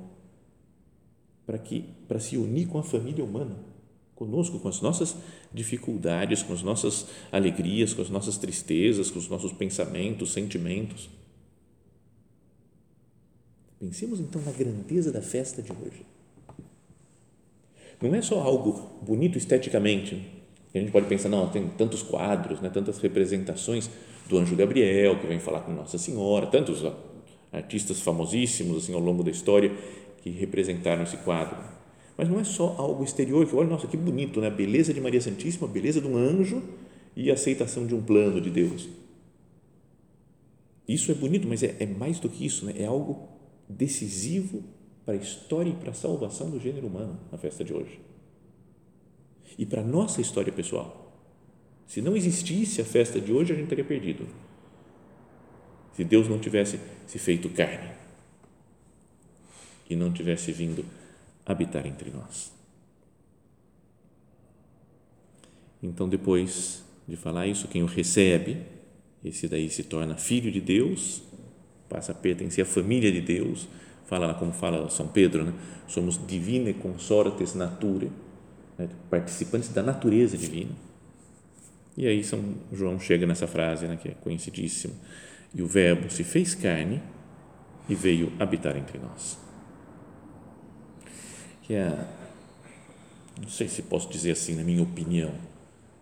para 1.46 1.58
que 1.58 1.84
para 2.08 2.20
se 2.20 2.38
unir 2.38 2.68
com 2.68 2.78
a 2.78 2.84
família 2.84 3.24
humana 3.24 3.58
conosco, 4.16 4.60
com 4.60 4.68
as 4.68 4.82
nossas 4.82 5.16
dificuldades, 5.54 6.44
com 6.44 6.54
as 6.54 6.62
nossas 6.62 7.08
alegrias, 7.32 7.94
com 7.94 8.02
as 8.02 8.10
nossas 8.10 8.38
tristezas, 8.38 9.10
com 9.10 9.18
os 9.18 9.30
nossos 9.30 9.52
pensamentos, 9.54 10.34
sentimentos. 10.34 11.10
Pensemos 13.80 14.20
então 14.20 14.42
na 14.42 14.52
grandeza 14.52 15.12
da 15.12 15.22
festa 15.22 15.62
de 15.62 15.72
hoje. 15.72 16.06
Não 18.02 18.14
é 18.14 18.22
só 18.22 18.42
algo 18.42 19.02
bonito 19.02 19.38
esteticamente, 19.38 20.40
a 20.74 20.78
gente 20.78 20.92
pode 20.92 21.08
pensar, 21.08 21.30
não, 21.30 21.50
tem 21.50 21.68
tantos 21.70 22.04
quadros, 22.04 22.62
né, 22.62 22.70
tantas 22.70 23.00
representações 23.00 23.90
do 24.30 24.38
anjo 24.38 24.56
Gabriel, 24.56 25.20
que 25.20 25.26
vem 25.26 25.40
falar 25.40 25.62
com 25.62 25.74
Nossa 25.74 25.98
Senhora, 25.98 26.46
tantos 26.46 26.86
artistas 27.52 28.00
famosíssimos 28.00 28.84
assim 28.84 28.94
ao 28.94 29.00
longo 29.00 29.24
da 29.24 29.32
história 29.32 29.72
que 30.22 30.30
representaram 30.30 31.02
esse 31.02 31.18
quadro. 31.18 31.58
Mas 32.16 32.30
não 32.30 32.40
é 32.40 32.44
só 32.44 32.76
algo 32.78 33.04
exterior, 33.04 33.46
que 33.48 33.56
olha, 33.56 33.70
nossa, 33.70 33.88
que 33.88 33.98
bonito, 33.98 34.40
né? 34.40 34.48
a 34.48 34.52
beleza 34.52 34.94
de 34.94 35.02
Maria 35.02 35.20
Santíssima, 35.20 35.68
a 35.68 35.72
beleza 35.72 36.00
de 36.00 36.08
um 36.08 36.16
anjo 36.16 36.62
e 37.16 37.32
a 37.32 37.34
aceitação 37.34 37.88
de 37.88 37.96
um 37.96 38.02
plano 38.02 38.40
de 38.40 38.52
Deus. 38.52 38.88
Isso 40.88 41.12
é 41.12 41.16
bonito, 41.16 41.48
mas 41.48 41.64
é, 41.64 41.76
é 41.80 41.86
mais 41.86 42.20
do 42.20 42.30
que 42.30 42.46
isso, 42.46 42.66
né? 42.66 42.76
é 42.78 42.86
algo 42.86 43.30
decisivo 43.68 44.64
para 45.06 45.16
a 45.16 45.18
história 45.18 45.70
e 45.70 45.76
para 45.76 45.92
a 45.92 45.94
salvação 45.94 46.52
do 46.52 46.60
gênero 46.60 46.88
humano 46.88 47.20
na 47.32 47.38
festa 47.38 47.64
de 47.64 47.74
hoje. 47.74 48.00
E 49.58 49.66
para 49.66 49.82
a 49.82 49.84
nossa 49.84 50.22
história 50.22 50.52
pessoal. 50.52 50.99
Se 51.90 52.04
não 52.04 52.16
existisse 52.16 52.80
a 52.80 52.86
festa 52.86 53.20
de 53.20 53.34
hoje, 53.34 53.52
a 53.52 53.56
gente 53.56 53.68
teria 53.68 53.84
perdido. 53.84 54.28
Se 55.94 56.04
Deus 56.04 56.30
não 56.30 56.38
tivesse 56.38 56.80
se 57.08 57.18
feito 57.18 57.50
carne 57.50 57.90
e 59.90 59.96
não 59.96 60.14
tivesse 60.14 60.52
vindo 60.52 60.86
habitar 61.44 61.88
entre 61.88 62.12
nós. 62.12 62.54
Então, 65.82 66.08
depois 66.08 66.84
de 67.08 67.16
falar 67.16 67.48
isso, 67.48 67.68
quem 67.68 67.82
o 67.82 67.88
recebe, 67.88 68.62
esse 69.26 69.48
daí 69.48 69.68
se 69.68 69.84
torna 69.84 70.16
filho 70.16 70.52
de 70.52 70.62
Deus, 70.62 71.24
passa 71.90 72.12
a 72.12 72.16
pertencer 72.16 72.64
à 72.64 72.68
família 72.68 73.12
de 73.12 73.20
Deus, 73.22 73.68
fala 74.06 74.36
como 74.36 74.54
fala 74.54 74.88
São 74.92 75.08
Pedro, 75.08 75.44
né? 75.44 75.54
somos 75.88 76.24
divine 76.28 76.72
consortes 76.72 77.56
nature, 77.56 78.12
né? 78.78 78.88
participantes 79.10 79.70
da 79.70 79.82
natureza 79.82 80.38
divina. 80.38 80.89
E 82.00 82.08
aí 82.08 82.24
São 82.24 82.42
João 82.74 83.00
chega 83.00 83.28
nessa 83.28 83.46
frase, 83.46 83.86
né? 83.86 83.96
que 84.02 84.08
é 84.08 84.12
conhecidíssima, 84.22 84.96
e 85.54 85.62
o 85.62 85.68
verbo 85.68 86.10
se 86.10 86.24
fez 86.24 86.56
carne 86.56 87.00
e 87.88 87.94
veio 87.94 88.32
habitar 88.40 88.76
entre 88.76 88.98
nós 88.98 89.50
que 91.70 91.76
é, 91.76 92.04
não 93.40 93.48
sei 93.48 93.68
se 93.68 93.84
posso 93.84 94.10
dizer 94.10 94.32
assim, 94.32 94.56
na 94.56 94.64
minha 94.64 94.82
opinião, 94.82 95.30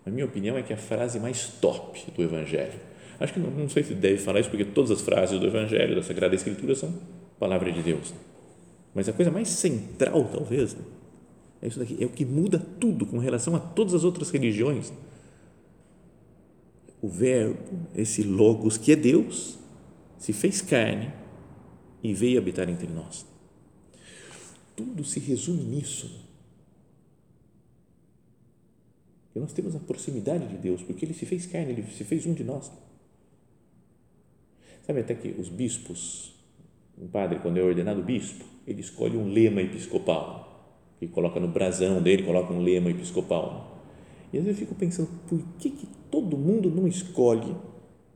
a 0.05 0.09
minha 0.09 0.23
opinião 0.23 0.57
é 0.57 0.63
que 0.63 0.71
é 0.71 0.77
a 0.77 0.79
frase 0.79 1.19
mais 1.19 1.45
top 1.59 2.09
do 2.15 2.23
Evangelho. 2.23 2.79
Acho 3.19 3.33
que 3.33 3.39
não, 3.41 3.51
não 3.51 3.67
sei 3.67 3.83
se 3.83 3.93
deve 3.93 4.17
falar 4.17 4.39
isso, 4.39 4.49
porque 4.49 4.63
todas 4.63 4.91
as 4.91 5.01
frases 5.01 5.37
do 5.37 5.45
Evangelho, 5.45 5.93
da 5.93 6.01
Sagrada 6.01 6.33
Escritura, 6.33 6.73
são 6.73 6.93
palavra 7.37 7.69
de 7.69 7.83
Deus. 7.83 8.13
Mas 8.95 9.09
a 9.09 9.13
coisa 9.13 9.29
mais 9.29 9.49
central, 9.49 10.23
talvez, 10.31 10.73
né, 10.73 10.81
é 11.61 11.67
isso 11.67 11.79
daqui, 11.79 11.97
é 11.99 12.05
o 12.05 12.09
que 12.09 12.23
muda 12.23 12.65
tudo 12.79 13.05
com 13.05 13.17
relação 13.17 13.53
a 13.53 13.59
todas 13.59 13.93
as 13.93 14.05
outras 14.05 14.29
religiões. 14.29 14.93
O 17.01 17.07
Verbo, 17.07 17.87
esse 17.95 18.23
Logos 18.23 18.77
que 18.77 18.91
é 18.91 18.95
Deus, 18.95 19.57
se 20.17 20.33
fez 20.33 20.61
carne 20.61 21.13
e 22.03 22.13
veio 22.13 22.39
habitar 22.39 22.67
entre 22.69 22.87
nós. 22.87 23.25
Tudo 24.75 25.03
se 25.03 25.19
resume 25.19 25.63
nisso. 25.63 26.25
Que 29.33 29.39
nós 29.39 29.53
temos 29.53 29.75
a 29.75 29.79
proximidade 29.79 30.47
de 30.47 30.57
Deus, 30.57 30.81
porque 30.81 31.05
Ele 31.05 31.13
se 31.13 31.25
fez 31.25 31.45
carne, 31.45 31.71
Ele 31.71 31.83
se 31.83 32.03
fez 32.03 32.25
um 32.25 32.33
de 32.33 32.43
nós. 32.43 32.71
Sabe 34.87 35.01
até 35.01 35.13
que 35.13 35.35
os 35.39 35.49
bispos, 35.49 36.33
um 36.97 37.07
padre, 37.07 37.39
quando 37.39 37.57
é 37.57 37.61
ordenado 37.61 38.01
bispo, 38.01 38.45
ele 38.65 38.79
escolhe 38.79 39.17
um 39.17 39.31
lema 39.31 39.61
episcopal, 39.61 40.79
que 40.97 41.07
coloca 41.07 41.39
no 41.39 41.47
brasão 41.49 42.01
dele, 42.01 42.23
coloca 42.23 42.53
um 42.53 42.61
lema 42.61 42.89
episcopal. 42.89 43.76
E 44.31 44.37
às 44.37 44.43
vezes 44.43 44.59
eu 44.59 44.67
fico 44.67 44.77
pensando, 44.77 45.09
por 45.27 45.41
que, 45.57 45.69
que 45.69 45.87
todo 46.11 46.37
mundo 46.37 46.69
não 46.69 46.87
escolhe 46.87 47.55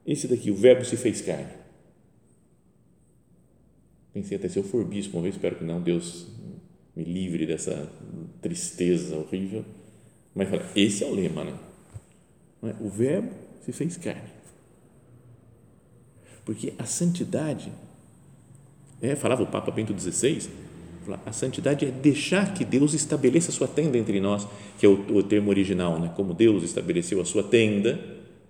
esse 0.05 0.27
daqui, 0.27 0.51
o 0.51 0.55
verbo 0.55 0.83
se 0.83 0.97
fez 0.97 1.21
carne? 1.21 1.61
Pensei 4.13 4.37
até 4.37 4.49
se 4.49 4.59
eu 4.59 4.63
for 4.63 4.83
bispo, 4.83 5.17
uma 5.17 5.23
vez 5.23 5.35
espero 5.35 5.55
que 5.55 5.63
não, 5.63 5.81
Deus 5.81 6.27
me 6.95 7.03
livre 7.03 7.45
dessa 7.45 7.89
tristeza 8.41 9.15
horrível. 9.15 9.63
Mas 10.35 10.49
esse 10.75 11.03
é 11.03 11.07
o 11.07 11.13
lema, 11.13 11.43
né? 11.43 11.57
É? 12.63 12.75
O 12.79 12.89
Verbo 12.89 13.31
se 13.61 13.71
fez 13.71 13.97
carne. 13.97 14.29
Porque 16.45 16.73
a 16.77 16.85
santidade, 16.85 17.71
é, 19.01 19.15
falava 19.15 19.43
o 19.43 19.47
Papa 19.47 19.71
Bento 19.71 19.97
XVI, 19.97 20.49
a 21.25 21.31
santidade 21.31 21.85
é 21.85 21.91
deixar 21.91 22.53
que 22.53 22.63
Deus 22.63 22.93
estabeleça 22.93 23.49
a 23.49 23.53
sua 23.53 23.67
tenda 23.67 23.97
entre 23.97 24.19
nós, 24.19 24.47
que 24.77 24.85
é 24.85 24.89
o, 24.89 25.17
o 25.17 25.23
termo 25.23 25.49
original, 25.49 25.99
né? 25.99 26.11
como 26.15 26.33
Deus 26.33 26.63
estabeleceu 26.63 27.19
a 27.21 27.25
sua 27.25 27.43
tenda 27.43 27.99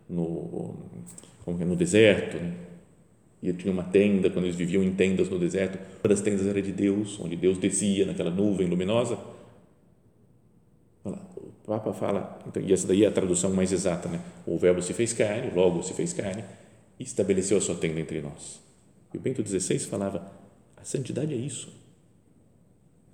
no, 0.09 0.75
é, 1.47 1.65
no 1.65 1.75
deserto, 1.75 2.37
né? 2.37 2.53
e 3.41 3.51
tinha 3.53 3.73
uma 3.73 3.83
tenda, 3.83 4.29
quando 4.29 4.45
eles 4.45 4.55
viviam 4.55 4.83
em 4.83 4.93
tendas 4.93 5.29
no 5.29 5.39
deserto, 5.39 5.79
uma 6.03 6.09
das 6.09 6.21
tendas 6.21 6.45
era 6.45 6.61
de 6.61 6.71
Deus, 6.71 7.19
onde 7.19 7.35
Deus 7.35 7.57
descia 7.57 8.05
naquela 8.05 8.29
nuvem 8.29 8.67
luminosa. 8.67 9.17
O 11.03 11.13
Papa 11.65 11.91
fala, 11.93 12.39
então, 12.47 12.61
e 12.61 12.71
essa 12.71 12.87
daí 12.87 13.03
é 13.03 13.07
a 13.07 13.11
tradução 13.11 13.51
mais 13.51 13.71
exata, 13.71 14.07
né? 14.09 14.19
O 14.45 14.57
verbo 14.57 14.81
se 14.81 14.93
fez 14.93 15.13
carne, 15.13 15.51
logo 15.55 15.81
se 15.81 15.93
fez 15.93 16.13
carne, 16.13 16.43
e 16.99 17.03
estabeleceu 17.03 17.57
a 17.57 17.61
sua 17.61 17.75
tenda 17.75 17.99
entre 17.99 18.21
nós. 18.21 18.61
E 19.11 19.17
o 19.17 19.19
Bento 19.19 19.43
XVI 19.43 19.79
falava, 19.79 20.31
a 20.77 20.83
santidade 20.83 21.33
é 21.33 21.37
isso. 21.37 21.80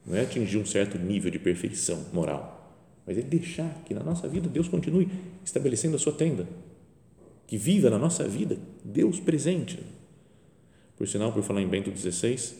Não 0.07 0.15
é 0.15 0.21
atingir 0.21 0.57
um 0.57 0.65
certo 0.65 0.97
nível 0.97 1.29
de 1.29 1.37
perfeição 1.37 2.05
moral, 2.13 2.73
mas 3.05 3.17
é 3.17 3.21
deixar 3.21 3.83
que 3.85 3.93
na 3.93 4.01
nossa 4.01 4.27
vida 4.27 4.47
Deus 4.47 4.67
continue 4.67 5.09
estabelecendo 5.43 5.97
a 5.97 5.99
sua 5.99 6.13
tenda, 6.13 6.47
que 7.45 7.57
viva 7.57 7.89
na 7.89 7.99
nossa 7.99 8.27
vida 8.27 8.57
Deus 8.83 9.19
presente 9.19 9.79
por 10.97 11.07
sinal, 11.07 11.31
por 11.31 11.43
falar 11.43 11.61
em 11.61 11.67
Bento 11.67 11.95
XVI, 11.95 12.55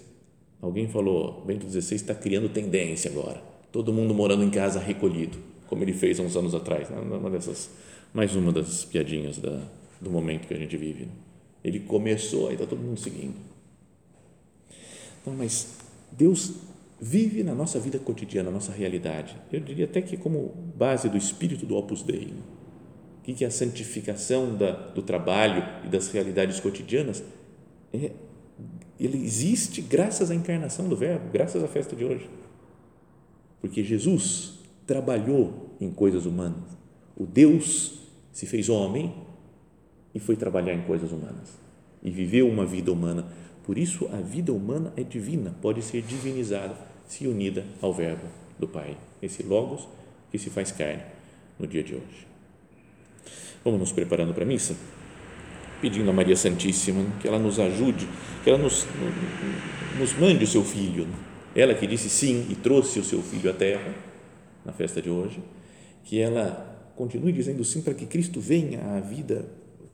alguém 0.62 0.88
falou: 0.88 1.44
Bento 1.46 1.68
XVI 1.68 1.96
está 1.96 2.14
criando 2.14 2.48
tendência 2.48 3.10
agora. 3.10 3.42
Todo 3.72 3.92
mundo 3.92 4.14
morando 4.14 4.44
em 4.44 4.50
casa 4.52 4.80
recolhido, 4.80 5.38
como 5.66 5.84
ele 5.84 5.94
fez 5.94 6.20
há 6.20 6.24
uns 6.24 6.38
anos 6.38 6.54
atrás. 6.54 6.88
Uma 6.90 7.30
dessas, 7.32 7.70
mais 8.14 8.36
uma 8.36 8.52
das 8.52 8.86
piadinhas 8.86 9.40
da, 9.40 9.60
do 10.00 10.12
momento 10.12 10.48
que 10.48 10.54
a 10.54 10.58
gente 10.58 10.78
vive. 10.78 11.06
Né? 11.06 11.12
Ele 11.64 11.80
começou, 11.80 12.48
aí 12.48 12.54
está 12.54 12.68
todo 12.68 12.80
mundo 12.80 13.00
seguindo. 13.00 13.36
Então, 15.22 15.34
mas 15.34 15.76
Deus 16.12 16.54
vive 17.00 17.44
na 17.44 17.54
nossa 17.54 17.80
vida 17.80 18.00
cotidiana, 18.00 18.50
na 18.50 18.56
nossa 18.56 18.72
realidade. 18.72 19.36
Eu 19.52 19.60
diria 19.60 19.86
até 19.86 20.02
que 20.02 20.18
como 20.18 20.54
base 20.76 21.08
do 21.10 21.18
espírito 21.18 21.66
do 21.66 21.76
Opus 21.76 22.02
Dei. 22.02 22.34
O 23.20 23.22
que 23.22 23.44
é 23.44 23.48
a 23.48 23.52
santificação 23.52 24.56
da, 24.56 24.72
do 24.72 25.02
trabalho 25.02 25.64
e 25.84 25.90
das 25.90 26.10
realidades 26.10 26.60
cotidianas? 26.60 27.24
É 27.94 28.12
ele 29.00 29.24
existe 29.24 29.82
graças 29.82 30.32
à 30.32 30.36
encarnação 30.36 30.88
do 30.90 30.96
Verbo, 30.96 31.30
graças 31.32 31.64
à 31.64 31.68
festa 31.68 31.96
de 31.96 32.04
hoje. 32.04 32.28
Porque 33.62 33.84
Jesus 33.84 34.60
trabalhou 34.86 35.76
em 35.80 35.92
coisas 35.92 36.26
humanas. 36.26 36.78
O 37.16 37.26
Deus 37.26 38.00
se 38.32 38.46
fez 38.46 38.70
homem 38.70 39.14
e 40.14 40.20
foi 40.20 40.36
trabalhar 40.36 40.74
em 40.74 40.82
coisas 40.82 41.12
humanas 41.12 41.60
e 42.02 42.10
viveu 42.10 42.48
uma 42.48 42.66
vida 42.66 42.92
humana. 42.92 43.28
Por 43.68 43.78
isso, 43.78 44.10
a 44.12 44.18
vida 44.18 44.52
humana 44.52 44.92
é 44.98 45.04
divina, 45.04 45.54
pode 45.62 45.84
ser 45.84 46.02
divinizada 46.02 46.76
se 47.08 47.28
unida 47.28 47.64
ao 47.82 47.94
Verbo 47.94 48.26
do 48.58 48.68
Pai, 48.68 48.98
esse 49.22 49.44
Logos 49.44 49.88
que 50.32 50.40
se 50.40 50.50
faz 50.50 50.72
carne 50.72 51.04
no 51.60 51.68
dia 51.68 51.84
de 51.84 51.94
hoje. 51.94 52.26
Vamos 53.64 53.80
nos 53.80 53.92
preparando 53.92 54.34
para 54.34 54.44
a 54.44 54.48
missa? 54.48 54.76
pedindo 55.82 56.10
a 56.10 56.14
Maria 56.14 56.36
Santíssima 56.36 57.06
que 57.20 57.28
ela 57.28 57.40
nos 57.40 57.60
ajude, 57.60 58.08
que 58.44 58.50
ela 58.50 58.58
nos, 58.58 58.88
nos 60.00 60.14
mande 60.14 60.44
o 60.44 60.48
seu 60.48 60.64
filho. 60.64 61.08
Ela 61.56 61.74
que 61.74 61.88
disse 61.88 62.10
sim 62.10 62.48
e 62.50 62.56
trouxe 62.56 63.00
o 63.00 63.04
seu 63.04 63.22
filho 63.22 63.50
à 63.50 63.54
terra 63.54 63.94
na 64.66 64.72
festa 64.72 65.02
de 65.02 65.10
hoje, 65.10 65.42
que 66.04 66.20
ela 66.20 66.92
continue 66.96 67.32
dizendo 67.32 67.64
sim 67.64 67.82
para 67.82 67.94
que 67.94 68.06
Cristo 68.06 68.40
venha 68.40 68.82
à 68.96 69.00
vida 69.00 69.46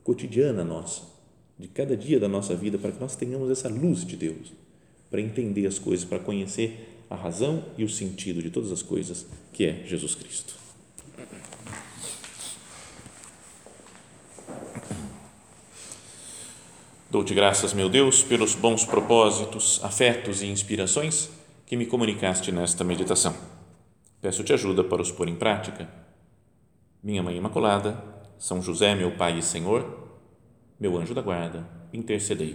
cotidiana 0.02 0.64
nossa, 0.64 1.02
de 1.58 1.68
cada 1.68 1.96
dia 1.96 2.18
da 2.18 2.28
nossa 2.28 2.54
vida, 2.54 2.78
para 2.78 2.92
que 2.92 3.00
nós 3.00 3.16
tenhamos 3.16 3.50
essa 3.50 3.68
luz 3.68 4.04
de 4.04 4.16
Deus, 4.16 4.52
para 5.10 5.20
entender 5.20 5.66
as 5.66 5.78
coisas, 5.78 6.04
para 6.04 6.18
conhecer 6.18 7.04
a 7.08 7.14
razão 7.14 7.64
e 7.78 7.84
o 7.84 7.88
sentido 7.88 8.42
de 8.42 8.50
todas 8.50 8.72
as 8.72 8.82
coisas 8.82 9.26
que 9.52 9.64
é 9.64 9.82
Jesus 9.86 10.14
Cristo. 10.14 10.54
Dou-te 17.10 17.32
graças, 17.32 17.72
meu 17.72 17.88
Deus, 17.88 18.24
pelos 18.24 18.56
bons 18.56 18.84
propósitos, 18.84 19.78
afetos 19.84 20.42
e 20.42 20.46
inspirações 20.46 21.30
que 21.64 21.76
me 21.76 21.86
comunicaste 21.86 22.50
nesta 22.50 22.82
meditação. 22.82 23.34
Peço-te 24.20 24.52
ajuda 24.52 24.82
para 24.82 25.00
os 25.00 25.12
pôr 25.12 25.28
em 25.28 25.36
prática. 25.36 25.88
Minha 27.00 27.22
Mãe 27.22 27.36
Imaculada, 27.36 28.02
São 28.36 28.60
José, 28.60 28.96
meu 28.96 29.12
Pai 29.12 29.38
e 29.38 29.42
Senhor, 29.42 30.03
meu 30.78 30.98
anjo 30.98 31.14
da 31.14 31.22
guarda, 31.22 31.66
intercedei 31.92 32.54